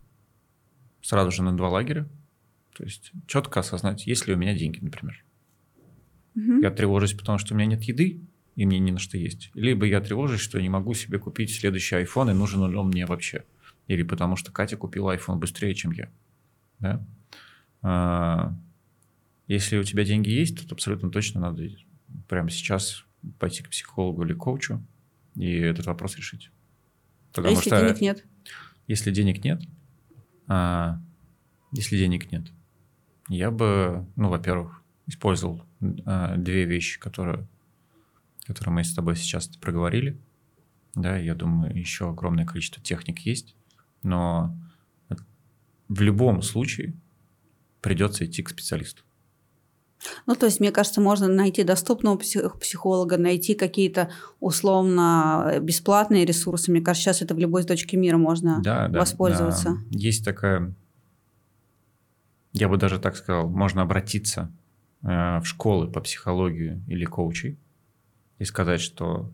сразу 1.02 1.32
же 1.32 1.44
на 1.44 1.56
два 1.56 1.70
лагеря. 1.70 2.08
То 2.76 2.84
есть 2.84 3.12
четко 3.28 3.60
осознать, 3.60 4.08
есть 4.08 4.28
ли 4.28 4.34
у 4.34 4.38
меня 4.38 4.56
деньги, 4.56 4.80
например. 4.82 5.24
Угу. 6.36 6.62
Я 6.62 6.72
тревожусь, 6.72 7.14
потому 7.14 7.38
что 7.38 7.54
у 7.54 7.58
меня 7.58 7.68
нет 7.68 7.84
еды, 7.84 8.22
и 8.56 8.66
мне 8.66 8.80
не 8.80 8.92
на 8.92 8.98
что 8.98 9.18
есть. 9.18 9.52
Либо 9.54 9.86
я 9.86 10.02
тревожусь, 10.02 10.42
что 10.42 10.60
не 10.60 10.70
могу 10.70 10.96
себе 10.96 11.20
купить 11.20 11.54
следующий 11.54 11.96
iPhone, 11.98 12.32
и 12.32 12.34
нужен 12.34 12.64
он 12.64 12.88
мне 12.88 13.06
вообще. 13.06 13.44
Или 13.88 14.02
потому 14.02 14.36
что 14.36 14.52
Катя 14.52 14.78
купила 14.78 15.16
iPhone 15.16 15.38
быстрее, 15.38 15.76
чем 15.76 15.92
я. 15.92 16.10
Да? 16.80 17.06
А, 17.84 18.56
если 19.48 19.78
у 19.78 19.84
тебя 19.84 20.04
деньги 20.04 20.30
есть, 20.30 20.68
то 20.68 20.74
абсолютно 20.74 21.12
точно 21.12 21.42
надо 21.42 21.68
прямо 22.28 22.50
сейчас 22.50 23.06
пойти 23.38 23.62
к 23.62 23.70
психологу 23.70 24.24
или 24.24 24.34
коучу 24.34 24.82
и 25.36 25.52
этот 25.54 25.86
вопрос 25.86 26.16
решить. 26.18 26.50
Потому 27.34 27.48
а 27.48 27.58
если 27.58 27.70
что, 27.70 27.82
денег 27.82 28.02
нет? 28.02 28.26
Если 28.88 29.12
денег 29.12 29.44
нет, 29.44 29.62
а, 30.48 31.02
если 31.72 31.98
денег 31.98 32.32
нет, 32.32 32.52
я 33.28 33.50
бы, 33.50 34.06
ну, 34.16 34.30
во-первых, 34.30 34.84
использовал 35.08 35.64
а, 36.06 36.38
две 36.38 36.66
вещи, 36.66 37.00
которые, 37.00 37.48
которые 38.46 38.76
мы 38.76 38.84
с 38.84 38.94
тобой 38.94 39.16
сейчас 39.16 39.48
проговорили. 39.48 40.22
Да, 40.94 41.18
я 41.18 41.34
думаю, 41.34 41.76
еще 41.76 42.10
огромное 42.10 42.46
количество 42.46 42.84
техник 42.84 43.20
есть, 43.20 43.56
но 44.04 44.56
в 45.88 46.02
любом 46.02 46.44
случае 46.44 46.94
придется 47.82 48.26
идти 48.26 48.44
к 48.44 48.50
специалисту. 48.50 49.04
Ну, 50.26 50.36
то 50.36 50.46
есть, 50.46 50.60
мне 50.60 50.72
кажется, 50.72 51.02
можно 51.02 51.28
найти 51.28 51.64
доступного 51.64 52.18
психолога, 52.18 53.18
найти 53.18 53.54
какие-то 53.54 54.10
условно 54.40 55.60
бесплатные 55.62 56.26
ресурсы. 56.26 56.72
Мне 56.72 56.82
кажется, 56.82 57.06
сейчас 57.06 57.22
это 57.22 57.36
в 57.36 57.40
любой 57.40 57.64
точке 57.64 57.98
мира 57.98 58.18
можно 58.18 58.62
да, 58.64 58.90
воспользоваться. 58.90 59.78
Да. 59.90 59.98
Есть 59.98 60.26
такая, 60.26 60.74
я 62.54 62.70
бы 62.70 62.78
даже 62.78 63.00
так 63.00 63.16
сказал, 63.16 63.50
можно 63.50 63.82
обратиться 63.82 64.52
э, 65.04 65.40
в 65.40 65.46
школы 65.46 65.92
по 65.92 66.02
психологии 66.02 66.82
или 66.88 67.06
коучей 67.06 67.58
и 68.40 68.46
сказать, 68.46 68.82
что 68.82 69.32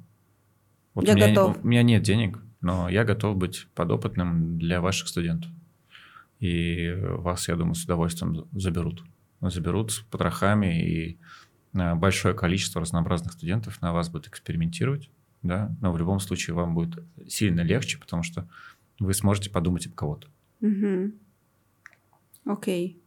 вот 0.94 1.08
я 1.08 1.14
у, 1.14 1.16
меня, 1.16 1.30
готов. 1.30 1.58
у 1.64 1.68
меня 1.68 1.84
нет 1.84 2.04
денег, 2.04 2.40
но 2.62 2.90
я 2.90 3.04
готов 3.04 3.38
быть 3.38 3.68
подопытным 3.76 4.58
для 4.58 4.82
ваших 4.82 5.08
студентов. 5.08 5.52
И 6.40 6.94
вас, 6.98 7.48
я 7.48 7.56
думаю, 7.56 7.76
с 7.76 7.84
удовольствием 7.84 8.48
заберут 8.54 9.04
заберут 9.42 9.92
с 9.92 10.00
потрохами, 10.00 10.82
и 10.82 11.20
э, 11.74 11.96
большое 11.96 12.34
количество 12.34 12.82
разнообразных 12.82 13.34
студентов 13.34 13.82
на 13.82 13.94
вас 13.94 14.10
будет 14.10 14.28
экспериментировать, 14.28 15.10
да, 15.42 15.76
но 15.82 15.92
в 15.92 15.98
любом 15.98 16.20
случае 16.20 16.56
вам 16.56 16.74
будет 16.74 17.04
сильно 17.28 17.62
легче, 17.62 17.98
потому 17.98 18.24
что 18.24 18.48
вы 19.00 19.14
сможете 19.14 19.50
подумать 19.50 19.88
об 19.88 19.94
кого-то. 19.94 20.28
Угу. 20.62 21.12
Окей. 22.46 23.02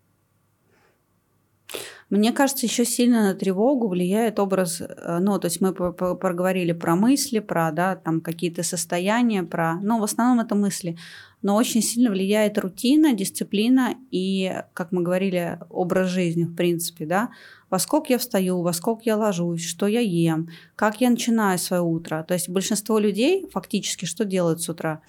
Мне 2.12 2.32
кажется, 2.32 2.66
еще 2.66 2.84
сильно 2.84 3.22
на 3.22 3.34
тревогу 3.34 3.88
влияет 3.88 4.38
образ, 4.38 4.82
э, 4.82 5.18
ну, 5.20 5.38
то 5.38 5.46
есть 5.46 5.62
мы 5.62 5.72
проговорили 5.72 6.72
про 6.72 6.94
мысли, 6.94 7.38
про, 7.38 7.72
да, 7.72 7.96
там 7.96 8.20
какие-то 8.20 8.62
состояния, 8.62 9.42
про, 9.42 9.80
ну, 9.80 9.98
в 9.98 10.04
основном 10.04 10.44
это 10.44 10.54
мысли, 10.54 10.98
но 11.42 11.56
очень 11.56 11.82
сильно 11.82 12.10
влияет 12.10 12.58
рутина, 12.58 13.12
дисциплина 13.12 13.94
и, 14.10 14.62
как 14.74 14.92
мы 14.92 15.02
говорили, 15.02 15.58
образ 15.70 16.08
жизни, 16.08 16.44
в 16.44 16.54
принципе, 16.54 17.04
да, 17.04 17.30
во 17.68 17.78
сколько 17.78 18.12
я 18.12 18.18
встаю, 18.18 18.62
во 18.62 18.72
сколько 18.72 19.02
я 19.04 19.16
ложусь, 19.16 19.66
что 19.66 19.86
я 19.86 20.00
ем, 20.00 20.48
как 20.76 21.00
я 21.00 21.10
начинаю 21.10 21.58
свое 21.58 21.82
утро. 21.82 22.24
То 22.26 22.34
есть 22.34 22.48
большинство 22.48 22.98
людей 22.98 23.48
фактически 23.50 24.04
что 24.04 24.24
делают 24.24 24.62
с 24.62 24.68
утра? 24.68 25.02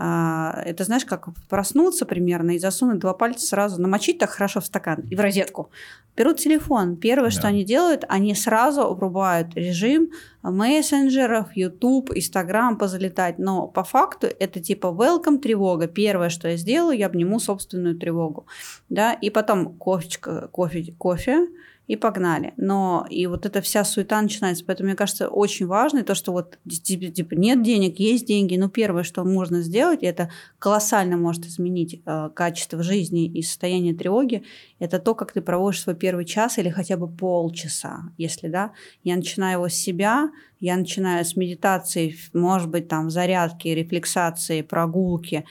А, 0.00 0.62
это 0.64 0.84
знаешь, 0.84 1.04
как 1.04 1.26
проснуться 1.48 2.06
примерно 2.06 2.52
и 2.52 2.58
засунуть 2.60 3.00
два 3.00 3.14
пальца 3.14 3.44
сразу, 3.44 3.82
намочить 3.82 4.18
так 4.18 4.30
хорошо 4.30 4.60
в 4.60 4.66
стакан 4.66 5.00
и 5.10 5.16
в 5.16 5.20
розетку. 5.20 5.70
Берут 6.16 6.36
телефон. 6.38 6.96
Первое, 6.96 7.30
да. 7.30 7.34
что 7.34 7.48
они 7.48 7.64
делают, 7.64 8.04
они 8.08 8.36
сразу 8.36 8.94
врубают 8.94 9.56
режим 9.56 10.10
мессенджеров, 10.42 11.48
YouTube, 11.56 12.12
Instagram 12.12 12.78
позалетать. 12.78 13.40
Но 13.40 13.66
по 13.66 13.82
факту 13.82 14.28
это 14.38 14.60
типа 14.60 14.86
welcome 14.86 15.38
тревога. 15.38 15.88
Первое, 15.88 16.28
что 16.28 16.46
я 16.46 16.56
сделаю, 16.56 16.96
я 16.96 17.06
обниму 17.06 17.40
собственную 17.40 17.98
тревогу. 17.98 18.46
Да? 18.88 19.14
И 19.14 19.30
потом 19.30 19.74
кофечка, 19.78 20.46
кофе, 20.52 20.94
кофе, 20.96 21.48
и 21.88 21.96
погнали. 21.96 22.52
Но 22.58 23.06
и 23.10 23.26
вот 23.26 23.46
эта 23.46 23.60
вся 23.62 23.82
суета 23.82 24.20
начинается. 24.20 24.64
Поэтому, 24.64 24.88
мне 24.88 24.96
кажется, 24.96 25.28
очень 25.28 25.66
важно 25.66 26.04
то, 26.04 26.14
что 26.14 26.32
вот 26.32 26.58
типа, 26.68 27.34
нет 27.34 27.62
денег, 27.62 27.98
есть 27.98 28.26
деньги. 28.26 28.56
Но 28.56 28.68
первое, 28.68 29.02
что 29.02 29.24
можно 29.24 29.62
сделать, 29.62 30.02
это 30.02 30.30
колоссально 30.58 31.16
может 31.16 31.46
изменить 31.46 32.02
э, 32.04 32.30
качество 32.34 32.82
жизни 32.82 33.26
и 33.26 33.42
состояние 33.42 33.94
тревоги, 33.94 34.44
это 34.78 34.98
то, 34.98 35.14
как 35.14 35.32
ты 35.32 35.40
проводишь 35.40 35.80
свой 35.80 35.96
первый 35.96 36.26
час 36.26 36.58
или 36.58 36.68
хотя 36.68 36.98
бы 36.98 37.08
полчаса, 37.08 38.12
если 38.18 38.48
да. 38.48 38.72
Я 39.02 39.16
начинаю 39.16 39.58
его 39.58 39.68
с 39.68 39.74
себя, 39.74 40.30
я 40.60 40.76
начинаю 40.76 41.24
с 41.24 41.36
медитации, 41.36 42.14
может 42.34 42.68
быть, 42.68 42.88
там 42.88 43.10
зарядки, 43.10 43.68
рефлексации, 43.68 44.60
прогулки, 44.60 45.44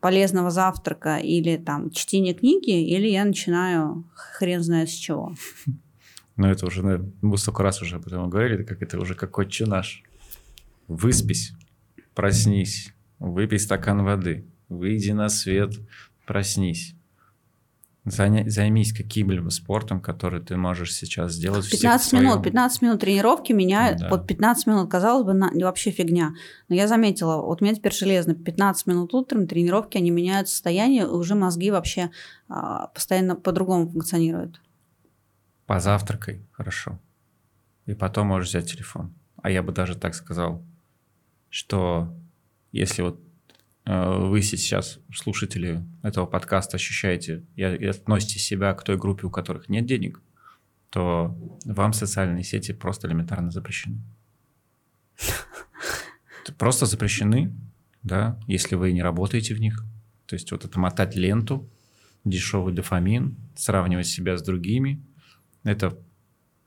полезного 0.00 0.50
завтрака 0.50 1.18
или 1.18 1.56
там 1.56 1.90
чтение 1.90 2.34
книги, 2.34 2.70
или 2.70 3.08
я 3.08 3.24
начинаю 3.24 4.08
хрен 4.14 4.62
знает 4.62 4.90
с 4.90 4.94
чего. 4.94 5.34
Ну, 6.36 6.46
это 6.46 6.66
уже, 6.66 6.84
наверное, 6.84 7.12
мы 7.20 7.36
столько 7.36 7.64
раз 7.64 7.82
уже 7.82 7.96
об 7.96 8.06
этом 8.06 8.30
говорили, 8.30 8.62
как 8.62 8.80
это 8.80 9.00
уже 9.00 9.14
как 9.14 9.36
отче 9.38 9.66
наш. 9.66 10.04
Выспись, 10.86 11.52
проснись, 12.14 12.94
выпей 13.18 13.58
стакан 13.58 14.04
воды, 14.04 14.46
выйди 14.68 15.10
на 15.10 15.28
свет, 15.28 15.74
проснись. 16.26 16.94
Займись 18.10 18.92
каким-либо 18.92 19.50
спортом, 19.50 20.00
который 20.00 20.40
ты 20.40 20.56
можешь 20.56 20.94
сейчас 20.94 21.32
сделать. 21.32 21.70
15 21.70 22.12
минут, 22.14 22.32
своем... 22.32 22.42
15 22.42 22.82
минут 22.82 23.00
тренировки 23.00 23.52
меняют. 23.52 23.98
Да. 23.98 24.08
Вот 24.10 24.26
15 24.26 24.66
минут, 24.66 24.90
казалось 24.90 25.24
бы, 25.24 25.34
на... 25.34 25.50
вообще 25.52 25.90
фигня. 25.90 26.34
Но 26.68 26.74
я 26.74 26.88
заметила, 26.88 27.42
вот 27.42 27.60
у 27.60 27.64
меня 27.64 27.74
теперь 27.74 27.92
железно, 27.92 28.34
15 28.34 28.86
минут 28.86 29.14
утром 29.14 29.46
тренировки, 29.46 29.98
они 29.98 30.10
меняют 30.10 30.48
состояние, 30.48 31.06
уже 31.06 31.34
мозги 31.34 31.70
вообще 31.70 32.10
а, 32.48 32.88
постоянно 32.88 33.36
по-другому 33.36 33.88
функционируют. 33.88 34.60
Позавтракай, 35.66 36.40
хорошо. 36.52 36.98
И 37.86 37.94
потом 37.94 38.28
можешь 38.28 38.48
взять 38.48 38.70
телефон. 38.70 39.14
А 39.42 39.50
я 39.50 39.62
бы 39.62 39.72
даже 39.72 39.96
так 39.96 40.14
сказал, 40.14 40.62
что 41.50 42.14
если 42.72 43.02
вот 43.02 43.20
вы 43.88 44.42
сейчас, 44.42 44.98
слушатели 45.14 45.82
этого 46.02 46.26
подкаста, 46.26 46.76
ощущаете 46.76 47.46
и 47.56 47.62
относите 47.62 48.38
себя 48.38 48.74
к 48.74 48.84
той 48.84 48.98
группе, 48.98 49.26
у 49.26 49.30
которых 49.30 49.70
нет 49.70 49.86
денег, 49.86 50.20
то 50.90 51.34
вам 51.64 51.94
социальные 51.94 52.44
сети 52.44 52.72
просто 52.72 53.08
элементарно 53.08 53.50
запрещены. 53.50 54.02
Просто 56.58 56.84
запрещены, 56.84 57.54
да, 58.02 58.38
если 58.46 58.74
вы 58.74 58.92
не 58.92 59.02
работаете 59.02 59.54
в 59.54 59.60
них. 59.60 59.82
То 60.26 60.34
есть 60.34 60.52
вот 60.52 60.66
это 60.66 60.78
мотать 60.78 61.16
ленту, 61.16 61.66
дешевый 62.24 62.74
дофамин, 62.74 63.36
сравнивать 63.56 64.06
себя 64.06 64.36
с 64.36 64.42
другими, 64.42 65.02
это 65.64 65.98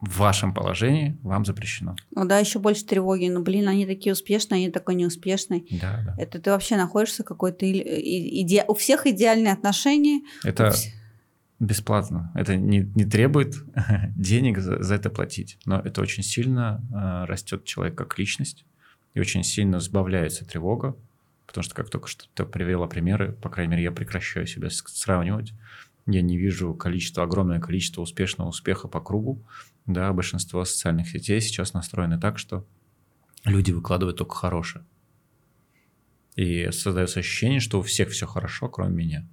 в 0.02 0.18
вашем 0.18 0.54
положении 0.54 1.16
вам 1.22 1.46
запрещено. 1.46 1.96
Ну 2.16 2.26
да, 2.26 2.40
еще 2.40 2.60
больше 2.60 2.84
тревоги. 2.86 3.30
Ну, 3.30 3.44
блин, 3.44 3.68
они 3.68 3.86
такие 3.86 4.14
успешные, 4.14 4.58
они 4.58 4.72
такой 4.72 4.96
неуспешный. 4.96 5.68
Да, 5.80 6.04
да. 6.06 6.16
Это 6.18 6.40
ты 6.40 6.50
вообще 6.50 6.76
находишься 6.76 7.24
какой-то... 7.24 7.66
Иде... 7.66 8.66
У 8.68 8.74
всех 8.74 9.06
идеальные 9.06 9.54
отношения. 9.54 10.22
Это 10.44 10.74
бесплатно. 11.60 12.32
Это 12.34 12.56
не, 12.56 12.80
не 12.96 13.06
требует 13.06 13.56
денег 14.16 14.58
за, 14.58 14.82
за 14.82 14.96
это 14.96 15.12
платить. 15.12 15.60
Но 15.66 15.80
это 15.80 16.02
очень 16.02 16.24
сильно 16.24 16.84
э, 16.92 17.26
растет 17.30 17.64
человек 17.66 17.96
как 17.96 18.18
личность. 18.18 18.66
И 19.14 19.20
очень 19.20 19.44
сильно 19.44 19.80
сбавляется 19.80 20.46
тревога. 20.46 20.96
Потому 21.46 21.64
что, 21.64 21.76
как 21.76 21.90
только 21.90 22.08
что 22.08 22.26
ты 22.34 22.46
привела 22.46 22.88
примеры, 22.88 23.34
по 23.34 23.50
крайней 23.50 23.72
мере, 23.72 23.84
я 23.84 23.92
прекращаю 23.92 24.48
себя 24.48 24.70
сравнивать. 24.72 25.54
Я 26.08 26.22
не 26.22 26.38
вижу 26.38 26.74
количество, 26.74 27.24
огромное 27.24 27.60
количество 27.60 28.02
успешного 28.02 28.50
успеха 28.50 28.88
по 28.88 29.00
кругу 29.00 29.46
да, 29.86 30.12
большинство 30.14 30.64
социальных 30.66 31.10
сетей 31.10 31.42
сейчас 31.42 31.74
настроены 31.74 32.20
так, 32.20 32.38
что 32.38 32.66
люди 33.46 33.72
выкладывают 33.72 34.18
только 34.18 34.36
хорошее. 34.36 34.86
И 36.36 36.70
создается 36.72 37.20
ощущение, 37.20 37.60
что 37.60 37.80
у 37.80 37.82
всех 37.82 38.10
все 38.10 38.26
хорошо, 38.26 38.70
кроме 38.70 38.96
меня. 38.96 39.28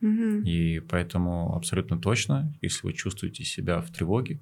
Угу. 0.00 0.42
И 0.44 0.80
поэтому 0.80 1.54
абсолютно 1.54 1.98
точно, 1.98 2.52
если 2.60 2.86
вы 2.86 2.92
чувствуете 2.92 3.44
себя 3.44 3.80
в 3.80 3.90
тревоге, 3.90 4.40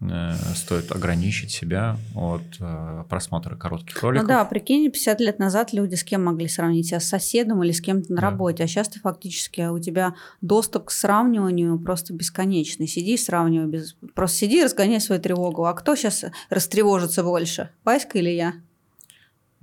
стоит 0.00 0.92
ограничить 0.92 1.50
себя 1.50 1.96
от 2.14 2.44
э, 2.60 3.04
просмотра 3.08 3.56
коротких 3.56 4.00
роликов. 4.00 4.22
Ну 4.22 4.28
да, 4.28 4.44
прикинь, 4.44 4.88
50 4.92 5.20
лет 5.20 5.38
назад 5.40 5.72
люди 5.72 5.96
с 5.96 6.04
кем 6.04 6.24
могли 6.24 6.46
сравнить 6.46 6.86
себя? 6.86 7.00
С 7.00 7.08
соседом 7.08 7.64
или 7.64 7.72
с 7.72 7.80
кем-то 7.80 8.12
на 8.12 8.20
да. 8.20 8.30
работе. 8.30 8.62
А 8.62 8.68
сейчас 8.68 8.88
ты 8.88 9.00
фактически, 9.00 9.62
у 9.62 9.80
тебя 9.80 10.14
доступ 10.40 10.84
к 10.84 10.90
сравниванию 10.92 11.80
просто 11.80 12.12
бесконечный. 12.14 12.86
Сиди 12.86 13.14
и 13.14 13.16
сравнивай. 13.16 13.66
Без... 13.66 13.94
Просто 14.14 14.36
сиди 14.36 14.60
и 14.60 14.64
разгоняй 14.64 15.00
свою 15.00 15.20
тревогу. 15.20 15.64
А 15.64 15.74
кто 15.74 15.96
сейчас 15.96 16.24
растревожится 16.48 17.24
больше? 17.24 17.70
Васька 17.84 18.18
или 18.18 18.30
я? 18.30 18.54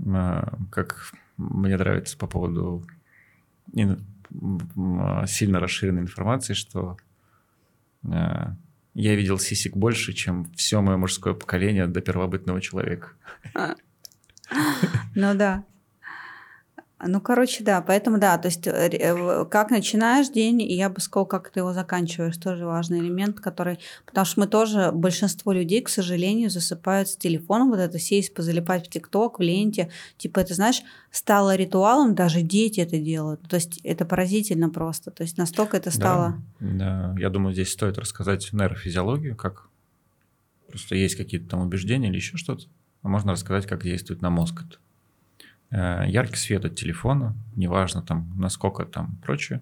Э, 0.06 0.50
как 0.70 1.14
мне 1.38 1.78
нравится 1.78 2.18
по 2.18 2.28
поводу 2.28 2.86
сильно 5.28 5.60
расширенной 5.60 6.02
информации, 6.02 6.54
что 6.54 6.98
я 8.96 9.14
видел 9.16 9.38
сисек 9.38 9.76
больше, 9.76 10.14
чем 10.14 10.52
все 10.56 10.82
мое 10.82 10.98
мужское 10.98 11.34
поколение 11.34 11.86
до 11.86 12.02
первобытного 12.02 12.62
человека. 12.62 13.12
Ну 15.16 15.34
да. 15.36 15.66
Ну, 17.04 17.20
короче, 17.20 17.62
да, 17.62 17.82
поэтому 17.82 18.20
да, 18.20 18.38
то 18.38 18.48
есть 18.48 18.66
э, 18.68 18.72
э, 18.72 19.46
как 19.46 19.70
начинаешь 19.70 20.30
день, 20.30 20.62
и 20.62 20.76
я 20.76 20.90
бы 20.90 21.02
сказала, 21.02 21.26
как 21.26 21.50
ты 21.50 21.60
его 21.60 21.74
заканчиваешь, 21.74 22.38
тоже 22.38 22.66
важный 22.66 23.00
элемент, 23.00 23.42
который, 23.42 23.80
потому 24.06 24.26
что 24.26 24.40
мы 24.40 24.48
тоже, 24.48 24.92
большинство 24.94 25.52
людей, 25.52 25.82
к 25.82 25.90
сожалению, 25.90 26.50
засыпают 26.50 27.10
с 27.10 27.18
телефоном, 27.18 27.70
вот 27.70 27.80
это 27.80 28.00
сесть, 28.00 28.34
позалипать 28.34 28.88
в 28.88 28.90
ТикТок, 28.90 29.40
в 29.40 29.42
ленте, 29.42 29.90
типа 30.18 30.40
это, 30.40 30.54
знаешь, 30.54 30.84
стало 31.12 31.58
ритуалом, 31.58 32.16
даже 32.16 32.42
дети 32.42 32.80
это 32.80 32.98
делают, 32.98 33.42
то 33.42 33.58
есть 33.58 33.82
это 33.84 34.06
поразительно 34.06 34.70
просто, 34.70 35.12
то 35.12 35.24
есть 35.24 35.38
настолько 35.38 35.76
это 35.76 35.92
стало... 35.92 36.42
Да, 36.62 37.14
да. 37.14 37.16
я 37.20 37.30
думаю, 37.30 37.54
здесь 37.54 37.74
стоит 37.74 37.98
рассказать 37.98 38.54
нейрофизиологию, 38.54 39.36
как 39.36 39.68
просто 40.70 40.96
есть 40.96 41.16
какие-то 41.16 41.50
там 41.50 41.60
убеждения 41.60 42.08
или 42.08 42.16
еще 42.16 42.38
что-то, 42.38 42.68
а 43.02 43.10
можно 43.10 43.34
рассказать, 43.34 43.66
как 43.66 43.84
действует 43.84 44.22
на 44.22 44.30
мозг 44.30 44.64
это. 44.66 44.78
Э, 45.72 46.06
яркий 46.08 46.38
свет 46.38 46.64
от 46.66 46.76
телефона, 46.76 47.36
неважно 47.56 48.02
там 48.02 48.32
насколько 48.38 48.86
там 48.86 49.18
прочее, 49.24 49.62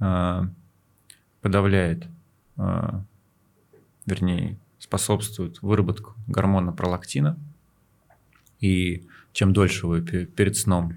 э, 0.00 0.42
подавляет, 1.40 2.06
э, 2.56 3.00
вернее, 4.06 4.58
способствует 4.78 5.62
выработку 5.62 6.14
гормона 6.26 6.72
пролактина. 6.72 7.38
И 8.60 9.06
чем 9.32 9.52
дольше 9.52 9.86
вы 9.86 10.02
перед 10.02 10.56
сном 10.56 10.94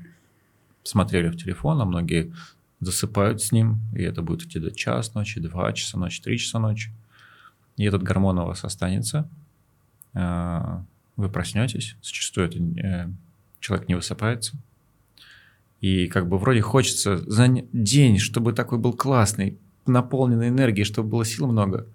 смотрели 0.84 1.30
в 1.30 1.38
телефон, 1.38 1.82
а 1.82 1.86
многие 1.86 2.34
засыпают 2.80 3.42
с 3.42 3.52
ним, 3.52 3.80
и 3.94 4.02
это 4.02 4.22
будет 4.22 4.48
где-то 4.48 4.72
час 4.72 5.14
ночи, 5.14 5.40
два 5.40 5.72
часа 5.74 5.98
ночи, 5.98 6.22
три 6.22 6.38
часа 6.38 6.60
ночи, 6.60 6.92
и 7.78 7.84
этот 7.84 8.02
гормон 8.04 8.40
у 8.40 8.46
вас 8.46 8.64
останется, 8.64 9.30
вы 10.14 11.30
проснетесь, 11.30 11.98
зачастую 12.02 12.48
это 12.48 13.14
человек 13.70 13.88
не 13.88 13.96
высыпается. 13.96 14.58
И 15.80 16.08
как 16.08 16.28
бы 16.28 16.38
вроде 16.38 16.62
хочется 16.62 17.18
за 17.18 17.48
день, 17.48 18.18
чтобы 18.18 18.54
такой 18.54 18.80
был 18.80 18.94
классный, 18.94 19.58
наполненный 19.86 20.50
энергией, 20.50 20.84
чтобы 20.84 21.10
было 21.10 21.24
сил 21.24 21.48
много, 21.48 21.86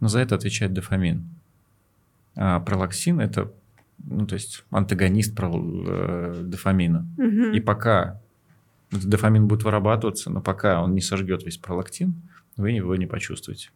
но 0.00 0.08
за 0.08 0.20
это 0.20 0.36
отвечает 0.36 0.72
дофамин. 0.72 1.24
А 2.34 2.60
пролаксин– 2.60 3.20
это 3.20 3.52
ну, 4.04 4.26
то 4.26 4.34
есть 4.34 4.64
антагонист 4.70 5.34
про, 5.34 5.50
э, 5.54 6.42
дофамина. 6.44 7.06
Угу. 7.16 7.54
И 7.54 7.60
пока 7.60 8.20
дофамин 8.90 9.48
будет 9.48 9.64
вырабатываться, 9.64 10.30
но 10.30 10.40
пока 10.40 10.82
он 10.82 10.94
не 10.94 11.00
сожгет 11.00 11.44
весь 11.44 11.56
пролактин, 11.56 12.14
вы 12.56 12.72
его 12.72 12.94
не 12.96 13.06
почувствуете. 13.06 13.70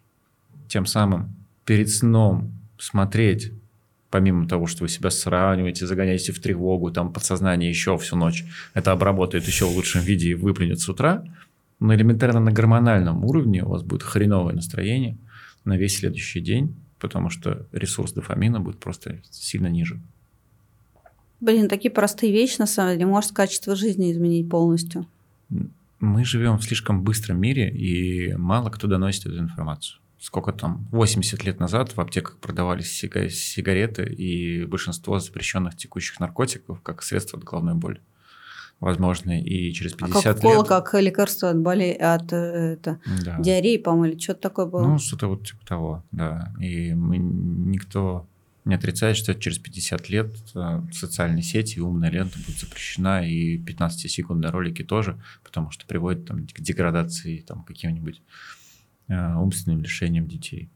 Тем 0.69 0.87
самым 0.87 1.35
перед 1.65 1.91
сном 1.91 2.53
смотреть 2.79 3.53
помимо 4.11 4.49
того, 4.49 4.67
что 4.67 4.85
вы 4.85 4.89
себя 4.89 5.11
сравниваете, 5.11 5.87
загоняете 5.87 6.33
в 6.33 6.41
тревогу, 6.41 6.91
там 6.91 7.13
подсознание 7.13 7.71
еще 7.71 7.97
всю 7.99 8.17
ночь 8.17 8.45
это 8.75 8.93
обработает 8.93 9.47
еще 9.47 9.67
в 9.67 9.75
лучшем 9.75 10.03
виде 10.03 10.31
и 10.31 10.35
выплюнет 10.35 10.81
с 10.81 10.89
утра, 10.89 11.25
но 11.79 11.95
элементарно 11.95 12.41
на 12.41 12.53
гормональном 12.53 13.25
уровне 13.25 13.65
у 13.65 13.69
вас 13.71 13.83
будет 13.83 14.03
хреновое 14.03 14.55
настроение 14.55 15.17
на 15.65 15.77
весь 15.77 15.99
следующий 15.99 16.41
день, 16.41 16.75
потому 16.99 17.31
что 17.31 17.67
ресурс 17.73 18.13
дофамина 18.13 18.61
будет 18.61 18.79
просто 18.79 19.21
сильно 19.31 19.69
ниже. 19.69 20.01
Блин, 21.41 21.69
такие 21.69 21.91
простые 21.91 22.33
вещи, 22.33 22.57
на 22.59 22.67
самом 22.67 22.93
деле, 22.93 23.07
может 23.07 23.33
качество 23.33 23.75
жизни 23.75 24.13
изменить 24.13 24.51
полностью. 24.51 25.07
Мы 25.99 26.25
живем 26.25 26.59
в 26.59 26.65
слишком 26.65 27.03
быстром 27.03 27.41
мире, 27.41 27.71
и 27.71 28.35
мало 28.35 28.69
кто 28.71 28.87
доносит 28.87 29.27
эту 29.27 29.39
информацию 29.39 30.01
сколько 30.21 30.53
там, 30.53 30.87
80 30.93 31.45
лет 31.45 31.61
назад 31.61 31.97
в 31.97 32.01
аптеках 32.01 32.37
продавались 32.39 32.93
сигареты 32.93 34.05
и 34.05 34.65
большинство 34.67 35.19
запрещенных 35.19 35.77
текущих 35.77 36.21
наркотиков 36.21 36.83
как 36.83 37.03
средство 37.03 37.39
от 37.39 37.45
головной 37.45 37.75
боли. 37.75 38.01
Возможно, 38.81 39.39
и 39.39 39.73
через 39.73 39.93
50 39.93 40.45
а 40.45 40.49
лет... 40.49 40.69
как 40.69 40.95
лекарство 40.95 41.51
от 41.51 41.59
боли, 41.59 41.91
от 41.91 42.33
э, 42.33 42.37
это, 42.75 42.99
да. 43.23 43.39
диареи, 43.39 43.77
по-моему, 43.77 44.07
или 44.07 44.19
что-то 44.19 44.41
такое 44.41 44.67
было? 44.67 44.87
Ну, 44.87 44.99
что-то 44.99 45.29
вот 45.29 45.47
типа 45.47 45.67
того, 45.67 46.05
да. 46.13 46.53
И 46.59 46.95
мы, 46.95 47.19
никто 47.19 48.27
не 48.65 48.75
отрицает, 48.75 49.19
что 49.19 49.35
через 49.35 49.59
50 49.59 50.09
лет 50.09 50.35
э, 50.55 50.83
социальные 50.93 51.43
сети 51.43 51.77
и 51.77 51.81
умная 51.81 52.11
лента 52.11 52.39
будет 52.39 52.59
запрещена, 52.59 53.27
и 53.27 53.59
15-секундные 53.59 54.51
ролики 54.51 54.83
тоже, 54.83 55.21
потому 55.45 55.71
что 55.71 55.87
приводит 55.87 56.27
там, 56.27 56.47
к 56.47 56.61
деградации 56.61 57.39
там, 57.39 57.65
каким-нибудь 57.65 58.23
умственным 59.11 59.83
лишением 59.83 60.27
детей. 60.27 60.71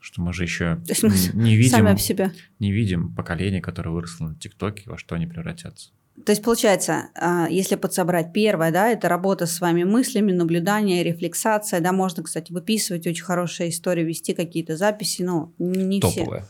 Что 0.00 0.20
мы 0.20 0.32
же 0.32 0.42
еще 0.42 0.80
не 1.34 1.56
видим, 1.56 1.70
сами 1.70 1.96
себя. 1.96 2.32
не 2.58 2.72
видим 2.72 3.14
поколение, 3.14 3.60
которое 3.60 3.90
выросло 3.90 4.28
на 4.28 4.34
ТикТоке, 4.34 4.88
во 4.88 4.98
что 4.98 5.14
они 5.14 5.26
превратятся. 5.26 5.90
То 6.24 6.30
есть, 6.30 6.42
получается, 6.44 7.08
а, 7.16 7.48
если 7.50 7.74
подсобрать 7.74 8.32
первое, 8.32 8.70
да, 8.70 8.88
это 8.88 9.08
работа 9.08 9.46
с 9.46 9.60
вами 9.60 9.82
мыслями, 9.82 10.30
наблюдание, 10.30 11.02
рефлексация, 11.02 11.80
да, 11.80 11.92
можно, 11.92 12.22
кстати, 12.22 12.52
выписывать 12.52 13.06
очень 13.06 13.24
хорошие 13.24 13.70
истории, 13.70 14.04
вести 14.04 14.32
какие-то 14.32 14.76
записи, 14.76 15.22
но 15.22 15.52
не 15.58 16.00
Топовая. 16.00 16.42
все. 16.42 16.48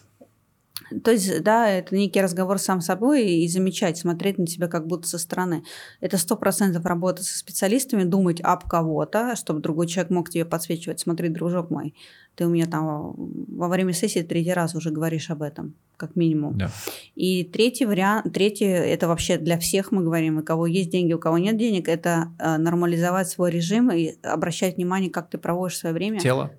То 1.05 1.13
есть, 1.13 1.43
да, 1.43 1.71
это 1.71 1.95
некий 1.95 2.21
разговор 2.21 2.59
сам 2.59 2.81
с 2.81 2.87
собой 2.87 3.27
и 3.27 3.49
замечать, 3.49 3.97
смотреть 3.97 4.39
на 4.39 4.47
себя 4.47 4.67
как 4.67 4.87
будто 4.89 5.07
со 5.07 5.19
стороны. 5.19 5.63
Это 6.01 6.19
сто 6.19 6.37
процентов 6.37 6.85
работа 6.85 7.23
со 7.23 7.39
специалистами, 7.39 8.03
думать 8.03 8.41
об 8.41 8.69
кого-то, 8.69 9.37
чтобы 9.37 9.61
другой 9.61 9.87
человек 9.87 10.11
мог 10.11 10.31
тебе 10.31 10.45
подсвечивать. 10.45 10.99
Смотри, 10.99 11.29
дружок 11.29 11.71
мой, 11.71 11.95
ты 12.35 12.47
у 12.47 12.51
меня 12.51 12.67
там 12.67 13.15
во 13.17 13.69
время 13.69 13.93
сессии 13.93 14.23
третий 14.23 14.53
раз 14.53 14.75
уже 14.75 14.91
говоришь 14.91 15.31
об 15.31 15.43
этом, 15.43 15.75
как 15.97 16.17
минимум. 16.17 16.59
Да. 16.59 16.73
И 17.15 17.45
третий 17.45 17.87
вариант, 17.87 18.33
третий, 18.35 18.67
это 18.67 19.07
вообще 19.07 19.39
для 19.39 19.59
всех 19.59 19.93
мы 19.93 20.03
говорим, 20.03 20.39
у 20.39 20.43
кого 20.43 20.67
есть 20.67 20.91
деньги, 20.91 21.13
у 21.13 21.21
кого 21.21 21.39
нет 21.39 21.57
денег, 21.57 21.89
это 21.89 22.33
э, 22.41 22.57
нормализовать 22.57 23.29
свой 23.29 23.53
режим 23.53 23.93
и 23.93 24.17
обращать 24.23 24.77
внимание, 24.77 25.11
как 25.11 25.31
ты 25.31 25.39
проводишь 25.39 25.79
свое 25.79 25.95
время. 25.95 26.19
Тело, 26.19 26.53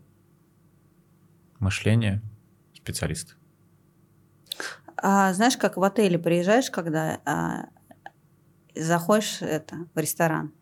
мышление, 1.59 2.21
специалист. 2.73 3.35
А, 4.97 5.33
знаешь, 5.33 5.57
как 5.57 5.77
в 5.77 5.83
отеле 5.83 6.17
приезжаешь, 6.17 6.69
когда 6.69 7.19
а, 7.25 7.67
заходишь 8.75 9.41
это, 9.41 9.87
в 9.93 9.99
ресторан, 9.99 10.53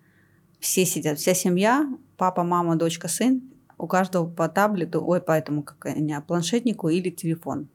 все 0.60 0.86
сидят, 0.86 1.19
вся 1.19 1.34
семья, 1.34 1.88
папа, 2.17 2.43
мама, 2.43 2.76
дочка, 2.76 3.08
сын, 3.08 3.41
у 3.78 3.88
каждого 3.88 4.30
по 4.30 4.48
таблету, 4.48 5.04
ой, 5.06 5.22
по 5.22 5.32
этому, 5.34 5.63
как 5.63 5.96
не, 5.96 6.19
планшетнику 6.22 6.89
или 6.89 7.10
телефон. 7.10 7.67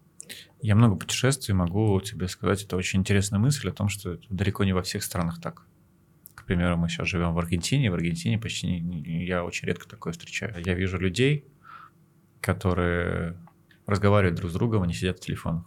Я 0.61 0.75
много 0.75 0.97
путешествий, 0.97 1.55
могу 1.55 2.01
тебе 2.01 2.29
сказать, 2.29 2.65
это 2.65 2.77
очень 2.77 3.01
интересная 3.01 3.39
мысль 3.39 3.69
о 3.69 3.73
том, 3.73 3.89
что 3.89 4.19
далеко 4.29 4.65
не 4.65 4.73
во 4.73 4.83
всех 4.83 5.03
странах 5.03 5.41
так. 5.41 5.67
К 6.35 6.45
примеру, 6.45 6.77
мы 6.77 6.89
сейчас 6.89 7.09
живем 7.09 7.35
в 7.35 7.39
Аргентине, 7.39 7.91
в 7.91 7.95
Аргентине 7.95 8.39
почти 8.39 8.81
не, 8.81 9.27
я 9.27 9.45
очень 9.45 9.67
редко 9.67 9.89
такое 9.89 10.13
встречаю. 10.13 10.55
Я 10.65 10.75
вижу 10.75 10.99
людей, 10.99 11.47
которые 12.41 13.37
разговаривают 13.87 14.39
друг 14.39 14.51
с 14.51 14.55
другом, 14.55 14.83
они 14.83 14.95
сидят 14.95 15.19
в 15.19 15.21
телефонах. 15.21 15.65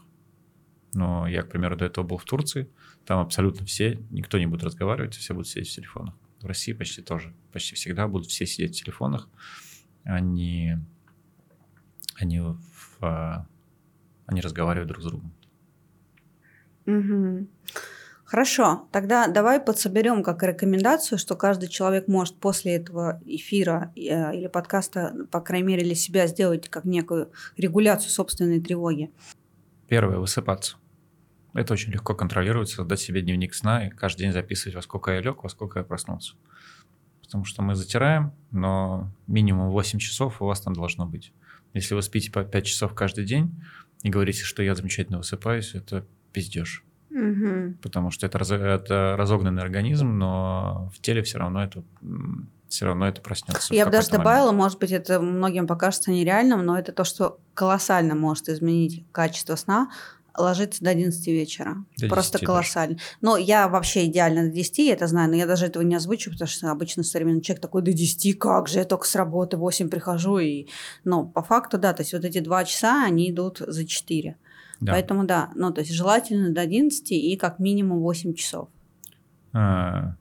Но 0.94 1.28
я, 1.28 1.44
к 1.44 1.50
примеру, 1.50 1.78
до 1.78 1.86
этого 1.86 2.06
был 2.06 2.18
в 2.18 2.26
Турции, 2.26 2.70
там 3.06 3.20
абсолютно 3.20 3.66
все, 3.66 4.00
никто 4.10 4.38
не 4.38 4.46
будет 4.46 4.64
разговаривать, 4.64 5.16
все 5.16 5.34
будут 5.34 5.48
сидеть 5.48 5.70
в 5.70 5.76
телефонах. 5.76 6.16
В 6.42 6.46
России 6.46 6.74
почти 6.74 7.02
тоже, 7.02 7.34
почти 7.52 7.76
всегда 7.76 8.08
будут 8.08 8.28
все 8.28 8.46
сидеть 8.46 8.76
в 8.76 8.84
телефонах, 8.84 9.30
они, 10.04 10.78
они, 12.16 12.40
в, 12.42 12.58
а, 13.02 13.46
они 14.26 14.42
разговаривают 14.42 14.90
друг 14.90 15.04
с 15.04 15.06
другом. 15.06 15.34
Угу. 16.86 17.48
Хорошо, 18.32 18.88
тогда 18.94 19.28
давай 19.28 19.60
подсоберем 19.60 20.24
как 20.24 20.42
рекомендацию, 20.44 21.20
что 21.20 21.36
каждый 21.36 21.68
человек 21.68 22.08
может 22.08 22.38
после 22.38 22.76
этого 22.76 23.22
эфира 23.26 23.92
э, 23.96 24.36
или 24.36 24.48
подкаста, 24.48 25.28
по 25.32 25.42
крайней 25.42 25.68
мере, 25.68 25.84
для 25.84 25.96
себя 25.96 26.28
сделать 26.28 26.70
как 26.70 26.86
некую 26.86 27.32
регуляцию 27.58 28.10
собственной 28.10 28.62
тревоги. 28.62 29.12
Первое– 29.90 30.18
высыпаться. 30.20 30.78
Это 31.54 31.74
очень 31.74 31.92
легко 31.92 32.16
контролировать, 32.16 32.70
создать 32.70 33.00
себе 33.00 33.22
дневник 33.22 33.54
сна 33.54 33.88
и 33.88 33.90
каждый 33.90 34.22
день 34.22 34.32
записывать, 34.32 34.76
во 34.76 34.82
сколько 34.82 35.12
я 35.12 35.22
лег, 35.22 35.44
во 35.44 35.50
сколько 35.50 35.80
я 35.80 35.86
проснулся. 35.86 36.36
Потому 37.22 37.46
что 37.46 37.62
мы 37.62 37.76
затираем, 37.76 38.34
но 38.52 39.12
минимум 39.28 39.70
8 39.70 40.00
часов 40.00 40.42
у 40.42 40.46
вас 40.46 40.62
там 40.62 40.74
должно 40.74 41.06
быть. 41.06 41.34
Если 41.74 41.94
вы 41.94 42.02
спите 42.02 42.32
по 42.32 42.44
5 42.44 42.66
часов 42.66 42.94
каждый 42.94 43.26
день 43.26 43.54
и 44.04 44.10
говорите, 44.10 44.44
что 44.44 44.64
я 44.64 44.76
замечательно 44.76 45.18
высыпаюсь, 45.18 45.74
это 45.76 46.06
пиздеж. 46.34 46.84
Угу. 47.10 47.76
Потому 47.82 48.12
что 48.12 48.26
это, 48.26 48.40
раз, 48.40 48.52
это 48.52 49.16
разогнанный 49.18 49.62
организм, 49.62 50.18
но 50.18 50.90
в 50.96 51.02
теле 51.02 51.22
все 51.24 51.40
равно 51.40 51.64
это 51.64 51.84
все 52.70 52.86
равно 52.86 53.06
это 53.06 53.22
проснется. 53.22 53.74
Я 53.74 53.86
бы 53.86 53.92
даже 53.92 54.10
добавила, 54.10 54.46
момент. 54.46 54.64
может 54.64 54.80
быть, 54.80 54.92
это 54.92 55.20
многим 55.20 55.68
покажется 55.68 56.10
нереальным, 56.10 56.66
но 56.66 56.80
это 56.80 56.94
то, 56.94 57.04
что 57.04 57.38
колоссально 57.54 58.16
может 58.16 58.48
изменить 58.48 59.06
качество 59.12 59.58
сна, 59.58 59.92
ложиться 60.38 60.84
до 60.84 60.92
11 60.92 61.28
вечера. 61.28 61.78
До 61.98 62.08
Просто 62.08 62.44
колоссально. 62.44 62.96
Даже. 62.96 63.08
Но 63.22 63.38
я 63.38 63.68
вообще 63.68 64.06
идеально 64.06 64.44
до 64.44 64.50
10, 64.50 64.78
я 64.80 64.94
это 64.94 65.08
знаю, 65.08 65.30
но 65.30 65.36
я 65.36 65.46
даже 65.46 65.66
этого 65.66 65.84
не 65.84 65.96
озвучу, 65.96 66.32
потому 66.32 66.48
что 66.48 66.72
обычно 66.72 67.04
современный 67.04 67.42
человек 67.42 67.62
такой, 67.62 67.82
до 67.82 67.94
10, 67.94 68.38
как 68.40 68.68
же, 68.68 68.80
я 68.80 68.86
только 68.86 69.06
с 69.06 69.16
работы 69.16 69.58
8 69.58 69.90
прихожу. 69.90 70.40
И... 70.40 70.68
Но 71.04 71.26
по 71.26 71.42
факту, 71.42 71.78
да, 71.78 71.94
то 71.94 72.02
есть 72.02 72.14
вот 72.14 72.26
эти 72.26 72.40
2 72.40 72.66
часа, 72.66 73.04
они 73.06 73.32
идут 73.32 73.60
за 73.60 73.86
4. 73.86 74.38
Да. 74.82 74.94
Поэтому 74.94 75.26
да, 75.26 75.52
ну 75.56 75.72
то 75.72 75.82
есть 75.82 75.94
желательно 75.94 76.50
до 76.52 76.62
11 76.62 77.12
и 77.12 77.38
как 77.38 77.60
минимум 77.60 78.00
8 78.00 78.34
часов. 78.34 78.70
А, 79.54 80.16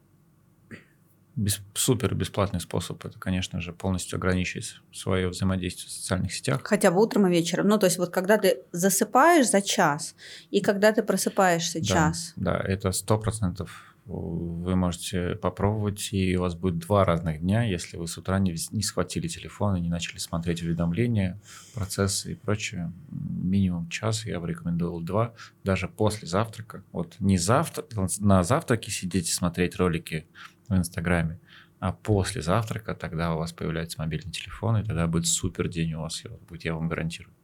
без, 1.41 1.61
супер 1.75 2.15
бесплатный 2.15 2.61
способ 2.61 3.05
это, 3.05 3.19
конечно 3.19 3.61
же, 3.61 3.73
полностью 3.73 4.19
ограничить 4.19 4.77
свое 4.93 5.29
взаимодействие 5.29 5.89
в 5.89 5.93
социальных 5.93 6.35
сетях. 6.35 6.61
Хотя 6.65 6.91
бы 6.91 7.01
утром 7.01 7.27
и 7.27 7.31
вечером. 7.31 7.69
Ну, 7.69 7.79
то 7.79 7.87
есть 7.87 7.99
вот 7.99 8.11
когда 8.11 8.37
ты 8.37 8.61
засыпаешь 8.73 9.49
за 9.49 9.63
час 9.63 10.15
и 10.51 10.61
когда 10.61 10.93
ты 10.93 11.03
просыпаешься 11.03 11.81
да, 11.81 11.85
час. 11.85 12.33
Да, 12.37 12.57
это 12.63 12.93
сто 12.93 13.19
процентов 13.19 13.87
вы 14.07 14.75
можете 14.75 15.37
попробовать, 15.37 16.13
и 16.13 16.37
у 16.37 16.41
вас 16.41 16.57
будет 16.57 16.79
два 16.79 17.05
разных 17.05 17.41
дня, 17.41 17.63
если 17.63 17.97
вы 17.97 18.09
с 18.09 18.19
утра 18.19 18.41
не, 18.41 18.57
не 18.73 18.83
схватили 18.83 19.29
телефон 19.29 19.77
и 19.77 19.81
не 19.81 19.89
начали 19.89 20.19
смотреть 20.19 20.63
уведомления, 20.63 21.41
процессы 21.75 22.33
и 22.33 22.35
прочее. 22.35 22.93
Минимум 23.11 23.89
час, 23.89 24.27
я 24.27 24.41
бы 24.41 24.49
рекомендовал 24.49 25.01
два, 25.01 25.33
даже 25.63 25.87
после 25.87 26.27
завтрака. 26.27 26.83
Вот 26.91 27.15
не 27.21 27.39
завтра, 27.39 27.85
на 28.19 28.43
завтраке 28.43 28.91
сидеть 28.91 29.29
и 29.29 29.33
смотреть 29.33 29.77
ролики 29.77 30.27
в 30.71 30.77
Инстаграме, 30.77 31.39
а 31.79 31.93
после 31.93 32.41
завтрака 32.41 32.95
тогда 32.95 33.35
у 33.35 33.39
вас 33.39 33.53
появляется 33.53 34.01
мобильный 34.01 34.33
телефон, 34.33 34.79
и 34.79 34.85
тогда 34.85 35.07
будет 35.07 35.27
супер 35.27 35.69
день 35.69 35.95
у 35.95 36.01
вас 36.01 36.23
будет, 36.49 36.65
я 36.65 36.75
вам 36.75 36.89
гарантирую. 36.89 37.35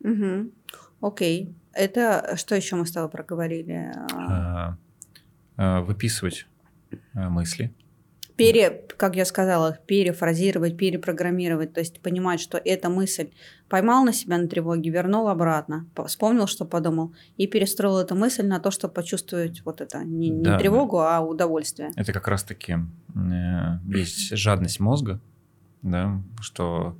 Угу. 0.00 0.52
Окей. 1.00 1.54
Это 1.72 2.36
что 2.36 2.54
еще 2.54 2.76
мы 2.76 2.86
с 2.86 2.92
тобой 2.92 3.10
проговорили? 3.10 3.92
А, 4.12 4.76
а, 5.56 5.80
выписывать 5.80 6.46
а, 7.14 7.28
мысли, 7.28 7.72
пере, 8.38 8.84
как 8.96 9.16
я 9.16 9.24
сказала, 9.24 9.78
перефразировать, 9.86 10.76
перепрограммировать, 10.76 11.74
то 11.74 11.80
есть 11.80 12.00
понимать, 12.00 12.40
что 12.40 12.56
эта 12.56 12.88
мысль 12.88 13.30
поймал 13.68 14.04
на 14.04 14.12
себя 14.12 14.38
на 14.38 14.46
тревоге, 14.46 14.90
вернул 14.90 15.28
обратно, 15.28 15.86
вспомнил, 16.06 16.46
что 16.46 16.64
подумал, 16.64 17.12
и 17.36 17.48
перестроил 17.48 17.98
эту 17.98 18.14
мысль 18.14 18.46
на 18.46 18.60
то, 18.60 18.70
чтобы 18.70 18.94
почувствовать 18.94 19.62
вот 19.64 19.80
это, 19.80 20.04
не, 20.04 20.30
не 20.30 20.44
да, 20.44 20.56
тревогу, 20.56 21.00
а 21.00 21.20
удовольствие. 21.20 21.90
Это 21.96 22.12
как 22.12 22.28
раз-таки 22.28 22.76
э, 23.14 23.78
есть 23.88 24.36
жадность 24.36 24.78
мозга, 24.78 25.20
да, 25.82 26.22
что 26.40 26.96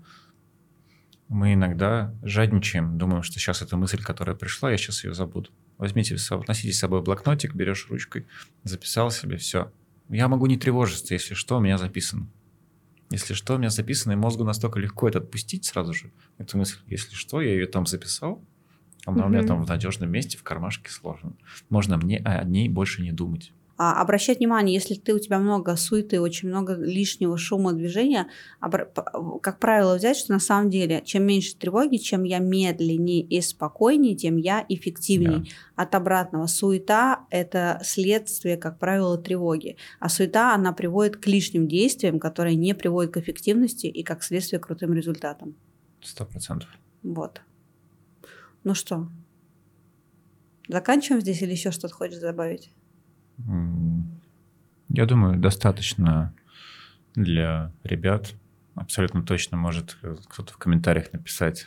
мы 1.28 1.54
иногда 1.54 2.12
жадничаем, 2.24 2.98
думаем, 2.98 3.22
что 3.22 3.38
сейчас 3.38 3.62
эта 3.62 3.76
мысль, 3.76 4.02
которая 4.02 4.34
пришла, 4.34 4.72
я 4.72 4.76
сейчас 4.76 5.04
ее 5.04 5.14
забуду. 5.14 5.50
Возьмите, 5.76 6.16
носите 6.48 6.72
с 6.72 6.78
собой 6.78 7.02
блокнотик, 7.02 7.54
берешь 7.54 7.86
ручкой, 7.88 8.26
записал 8.64 9.12
себе, 9.12 9.36
все, 9.36 9.70
я 10.08 10.28
могу 10.28 10.46
не 10.46 10.56
тревожиться, 10.56 11.14
если 11.14 11.34
что, 11.34 11.58
у 11.58 11.60
меня 11.60 11.78
записано. 11.78 12.28
Если 13.10 13.34
что, 13.34 13.54
у 13.54 13.58
меня 13.58 13.70
записано, 13.70 14.12
и 14.12 14.16
мозгу 14.16 14.44
настолько 14.44 14.78
легко 14.78 15.08
это 15.08 15.18
отпустить 15.18 15.64
сразу 15.64 15.94
же. 15.94 16.12
Эту 16.36 16.58
мысль, 16.58 16.78
если 16.86 17.14
что, 17.14 17.40
я 17.40 17.52
ее 17.52 17.66
там 17.66 17.86
записал, 17.86 18.44
она 19.06 19.22
mm-hmm. 19.22 19.26
у 19.26 19.28
меня 19.28 19.42
там 19.44 19.64
в 19.64 19.68
надежном 19.68 20.10
месте, 20.10 20.36
в 20.36 20.42
кармашке 20.42 20.90
сложена. 20.90 21.32
Можно 21.70 21.96
мне 21.96 22.18
о 22.18 22.44
ней 22.44 22.68
больше 22.68 23.02
не 23.02 23.12
думать. 23.12 23.52
А, 23.80 24.02
обращать 24.02 24.38
внимание, 24.38 24.74
если 24.74 24.94
ты 24.94 25.14
у 25.14 25.20
тебя 25.20 25.38
много 25.38 25.76
суеты, 25.76 26.20
очень 26.20 26.48
много 26.48 26.74
лишнего 26.74 27.38
шума, 27.38 27.72
движения, 27.72 28.28
как 28.60 29.60
правило, 29.60 29.94
взять, 29.94 30.16
что 30.16 30.32
на 30.32 30.40
самом 30.40 30.68
деле, 30.68 31.00
чем 31.04 31.22
меньше 31.22 31.56
тревоги, 31.56 31.96
чем 31.96 32.24
я 32.24 32.40
медленнее 32.40 33.22
и 33.22 33.40
спокойнее, 33.40 34.16
тем 34.16 34.36
я 34.36 34.66
эффективнее. 34.68 35.38
Да. 35.76 35.82
От 35.84 35.94
обратного. 35.94 36.46
Суета– 36.46 37.26
это 37.30 37.80
следствие, 37.84 38.56
как 38.56 38.80
правило, 38.80 39.16
тревоги. 39.16 39.76
А 40.00 40.08
суета, 40.08 40.56
она 40.56 40.72
приводит 40.72 41.16
к 41.16 41.28
лишним 41.28 41.68
действиям, 41.68 42.18
которые 42.18 42.56
не 42.56 42.74
приводят 42.74 43.14
к 43.14 43.16
эффективности 43.18 43.86
и, 43.86 44.02
как 44.02 44.24
следствие, 44.24 44.58
к 44.58 44.66
крутым 44.66 44.92
результатам. 44.92 45.54
Сто 46.02 46.24
процентов. 46.24 46.68
Вот. 47.04 47.42
Ну 48.64 48.74
что, 48.74 49.08
заканчиваем 50.66 51.20
здесь 51.20 51.42
или 51.42 51.52
еще 51.52 51.70
что-то 51.70 51.94
хочешь 51.94 52.18
добавить? 52.18 52.70
Я 53.46 55.06
думаю, 55.06 55.38
достаточно 55.38 56.34
для 57.14 57.72
ребят. 57.84 58.34
Абсолютно 58.74 59.22
точно 59.22 59.56
может 59.56 59.96
кто-то 60.28 60.52
в 60.52 60.56
комментариях 60.56 61.12
написать, 61.12 61.66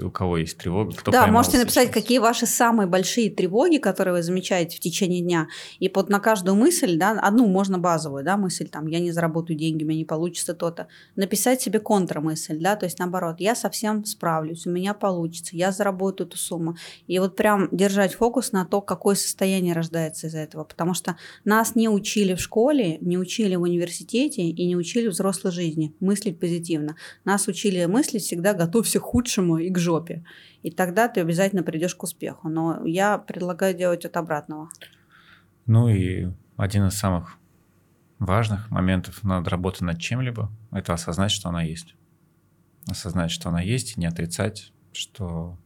у 0.00 0.10
кого 0.10 0.38
есть 0.38 0.58
тревога. 0.58 0.92
Кто 0.92 1.10
да, 1.10 1.26
можете 1.26 1.58
написать, 1.58 1.88
сейчас. 1.88 1.94
какие 1.94 2.18
ваши 2.18 2.46
самые 2.46 2.86
большие 2.86 3.30
тревоги, 3.30 3.78
которые 3.78 4.14
вы 4.14 4.22
замечаете 4.22 4.76
в 4.76 4.80
течение 4.80 5.20
дня. 5.20 5.48
И 5.78 5.88
под 5.88 6.08
на 6.08 6.20
каждую 6.20 6.56
мысль, 6.56 6.96
да, 6.96 7.12
одну 7.12 7.46
можно 7.46 7.78
базовую, 7.78 8.24
да, 8.24 8.36
мысль, 8.36 8.68
там, 8.68 8.86
я 8.86 9.00
не 9.00 9.12
заработаю 9.12 9.56
деньги, 9.56 9.84
у 9.84 9.86
меня 9.86 9.98
не 9.98 10.04
получится 10.04 10.54
то-то. 10.54 10.88
Написать 11.16 11.60
себе 11.60 11.78
контрамысль, 11.78 12.58
да, 12.60 12.76
то 12.76 12.84
есть 12.86 12.98
наоборот, 12.98 13.36
я 13.38 13.54
совсем 13.54 14.04
справлюсь, 14.04 14.66
у 14.66 14.70
меня 14.70 14.94
получится, 14.94 15.56
я 15.56 15.72
заработаю 15.72 16.26
эту 16.26 16.36
сумму. 16.36 16.76
И 17.06 17.18
вот 17.18 17.36
прям 17.36 17.68
держать 17.70 18.14
фокус 18.14 18.52
на 18.52 18.64
то, 18.64 18.80
какое 18.80 19.14
состояние 19.14 19.74
рождается 19.74 20.26
из 20.26 20.34
этого. 20.34 20.64
Потому 20.64 20.94
что 20.94 21.16
нас 21.44 21.74
не 21.74 21.88
учили 21.88 22.34
в 22.34 22.40
школе, 22.40 22.98
не 23.00 23.18
учили 23.18 23.54
в 23.54 23.62
университете 23.62 24.42
и 24.42 24.66
не 24.66 24.76
учили 24.76 25.08
в 25.08 25.12
взрослой 25.12 25.52
жизни 25.52 25.94
мыслить 26.00 26.38
позитивно. 26.38 26.96
Нас 27.24 27.48
учили 27.48 27.84
мыслить 27.84 28.22
всегда 28.22 28.54
готовься 28.54 29.00
к 29.00 29.02
худшему 29.02 29.58
и 29.58 29.70
к 29.70 29.78
жопе. 29.84 30.24
И 30.62 30.70
тогда 30.70 31.08
ты 31.08 31.20
обязательно 31.20 31.62
придешь 31.62 31.94
к 31.94 32.02
успеху. 32.02 32.48
Но 32.48 32.84
я 32.84 33.18
предлагаю 33.18 33.74
делать 33.74 34.04
от 34.04 34.16
обратного. 34.16 34.68
Ну 35.66 35.88
и 35.88 36.28
один 36.56 36.86
из 36.86 36.94
самых 36.94 37.38
важных 38.18 38.70
моментов 38.70 39.22
над 39.22 39.46
работой 39.48 39.84
над 39.84 40.00
чем-либо– 40.00 40.50
это 40.72 40.94
осознать, 40.94 41.30
что 41.30 41.48
она 41.48 41.62
есть. 41.62 41.94
Осознать, 42.88 43.30
что 43.30 43.48
она 43.48 43.60
есть, 43.60 43.96
и 43.96 44.00
не 44.00 44.06
отрицать, 44.06 44.72
что 44.92 45.58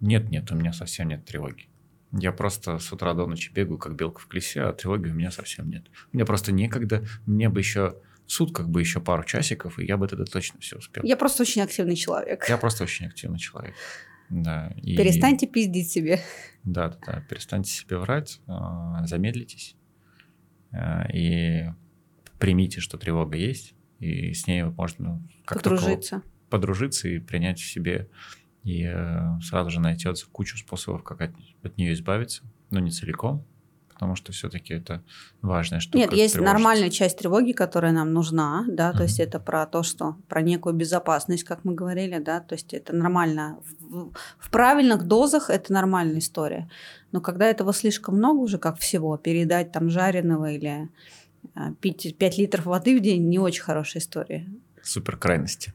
нет-нет, 0.00 0.50
у 0.50 0.56
меня 0.56 0.72
совсем 0.72 1.08
нет 1.08 1.24
тревоги. 1.24 1.68
Я 2.12 2.32
просто 2.32 2.78
с 2.78 2.92
утра 2.92 3.14
до 3.14 3.26
ночи 3.26 3.52
бегаю, 3.52 3.78
как 3.78 3.94
белка 3.94 4.20
в 4.20 4.26
колесе, 4.26 4.62
а 4.62 4.72
тревоги 4.72 5.08
у 5.08 5.14
меня 5.14 5.30
совсем 5.30 5.70
нет. 5.70 5.86
Мне 6.12 6.24
просто 6.24 6.52
некогда, 6.52 7.04
мне 7.24 7.48
бы 7.48 7.60
еще 7.60 7.96
в 8.30 8.32
сутках 8.32 8.68
бы 8.68 8.78
еще 8.78 9.00
пару 9.00 9.24
часиков, 9.24 9.80
и 9.80 9.84
я 9.84 9.96
бы 9.96 10.06
тогда 10.06 10.24
точно 10.24 10.60
все 10.60 10.76
успел. 10.76 11.02
Я 11.02 11.16
просто 11.16 11.42
очень 11.42 11.62
активный 11.62 11.96
человек. 11.96 12.48
Я 12.48 12.58
просто 12.58 12.84
очень 12.84 13.06
активный 13.06 13.40
человек. 13.40 13.74
Да, 14.28 14.72
и... 14.76 14.96
Перестаньте 14.96 15.48
пиздить 15.48 15.90
себе. 15.90 16.20
Да, 16.62 16.90
да, 16.90 16.98
да. 17.04 17.24
Перестаньте 17.28 17.72
себе 17.72 17.98
врать, 17.98 18.40
а, 18.46 19.04
замедлитесь 19.04 19.74
э, 20.70 21.12
и 21.12 21.70
примите, 22.38 22.80
что 22.80 22.98
тревога 22.98 23.36
есть, 23.36 23.74
и 23.98 24.32
с 24.32 24.46
ней 24.46 24.62
можно 24.62 25.20
как 25.44 25.64
подружиться. 25.64 26.22
подружиться 26.50 27.08
и 27.08 27.18
принять 27.18 27.58
в 27.58 27.68
себе, 27.68 28.08
и 28.62 28.84
э, 28.84 29.40
сразу 29.42 29.70
же 29.70 29.80
найдется 29.80 30.28
кучу 30.30 30.56
способов, 30.56 31.02
как 31.02 31.20
от, 31.20 31.32
от 31.64 31.76
нее 31.76 31.94
избавиться, 31.94 32.44
но 32.70 32.78
не 32.78 32.92
целиком, 32.92 33.44
потому 34.00 34.16
что 34.16 34.32
все-таки 34.32 34.72
это 34.72 35.02
важная 35.42 35.78
штука. 35.78 35.98
Нет, 35.98 36.14
есть 36.14 36.40
нормальная 36.40 36.88
часть 36.88 37.18
тревоги, 37.18 37.52
которая 37.52 37.92
нам 37.92 38.14
нужна, 38.14 38.64
да, 38.66 38.92
то 38.92 39.00
uh-huh. 39.00 39.02
есть 39.02 39.20
это 39.20 39.38
про 39.38 39.66
то, 39.66 39.82
что 39.82 40.16
про 40.26 40.40
некую 40.40 40.74
безопасность, 40.74 41.44
как 41.44 41.64
мы 41.64 41.74
говорили, 41.74 42.18
да, 42.18 42.40
то 42.40 42.54
есть 42.54 42.72
это 42.72 42.96
нормально. 42.96 43.58
В, 43.80 44.10
в 44.38 44.50
правильных 44.50 45.06
дозах 45.06 45.50
это 45.50 45.74
нормальная 45.74 46.20
история. 46.20 46.70
Но 47.12 47.20
когда 47.20 47.44
этого 47.44 47.74
слишком 47.74 48.16
много 48.16 48.38
уже, 48.38 48.56
как 48.56 48.78
всего, 48.78 49.18
передать 49.18 49.70
там 49.70 49.90
жареного 49.90 50.50
или 50.50 50.88
а, 51.54 51.74
пить 51.74 52.16
5 52.16 52.38
литров 52.38 52.64
воды 52.64 52.98
в 52.98 53.02
день 53.02 53.28
не 53.28 53.38
очень 53.38 53.62
хорошая 53.62 54.02
история. 54.02 54.48
Супер 54.82 55.18
крайности. 55.18 55.74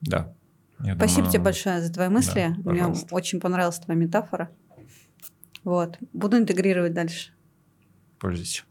Да. 0.00 0.32
Я 0.78 0.94
Спасибо 0.94 1.22
думаю... 1.22 1.32
тебе 1.32 1.42
большое 1.42 1.82
за 1.82 1.92
твои 1.92 2.08
мысли. 2.08 2.54
Да, 2.58 2.70
Мне 2.70 2.86
очень 3.10 3.40
понравилась 3.40 3.80
твоя 3.80 3.98
метафора. 3.98 4.48
Вот. 5.64 5.98
Буду 6.12 6.38
интегрировать 6.38 6.94
дальше. 6.94 7.32
Пользуйся. 8.18 8.64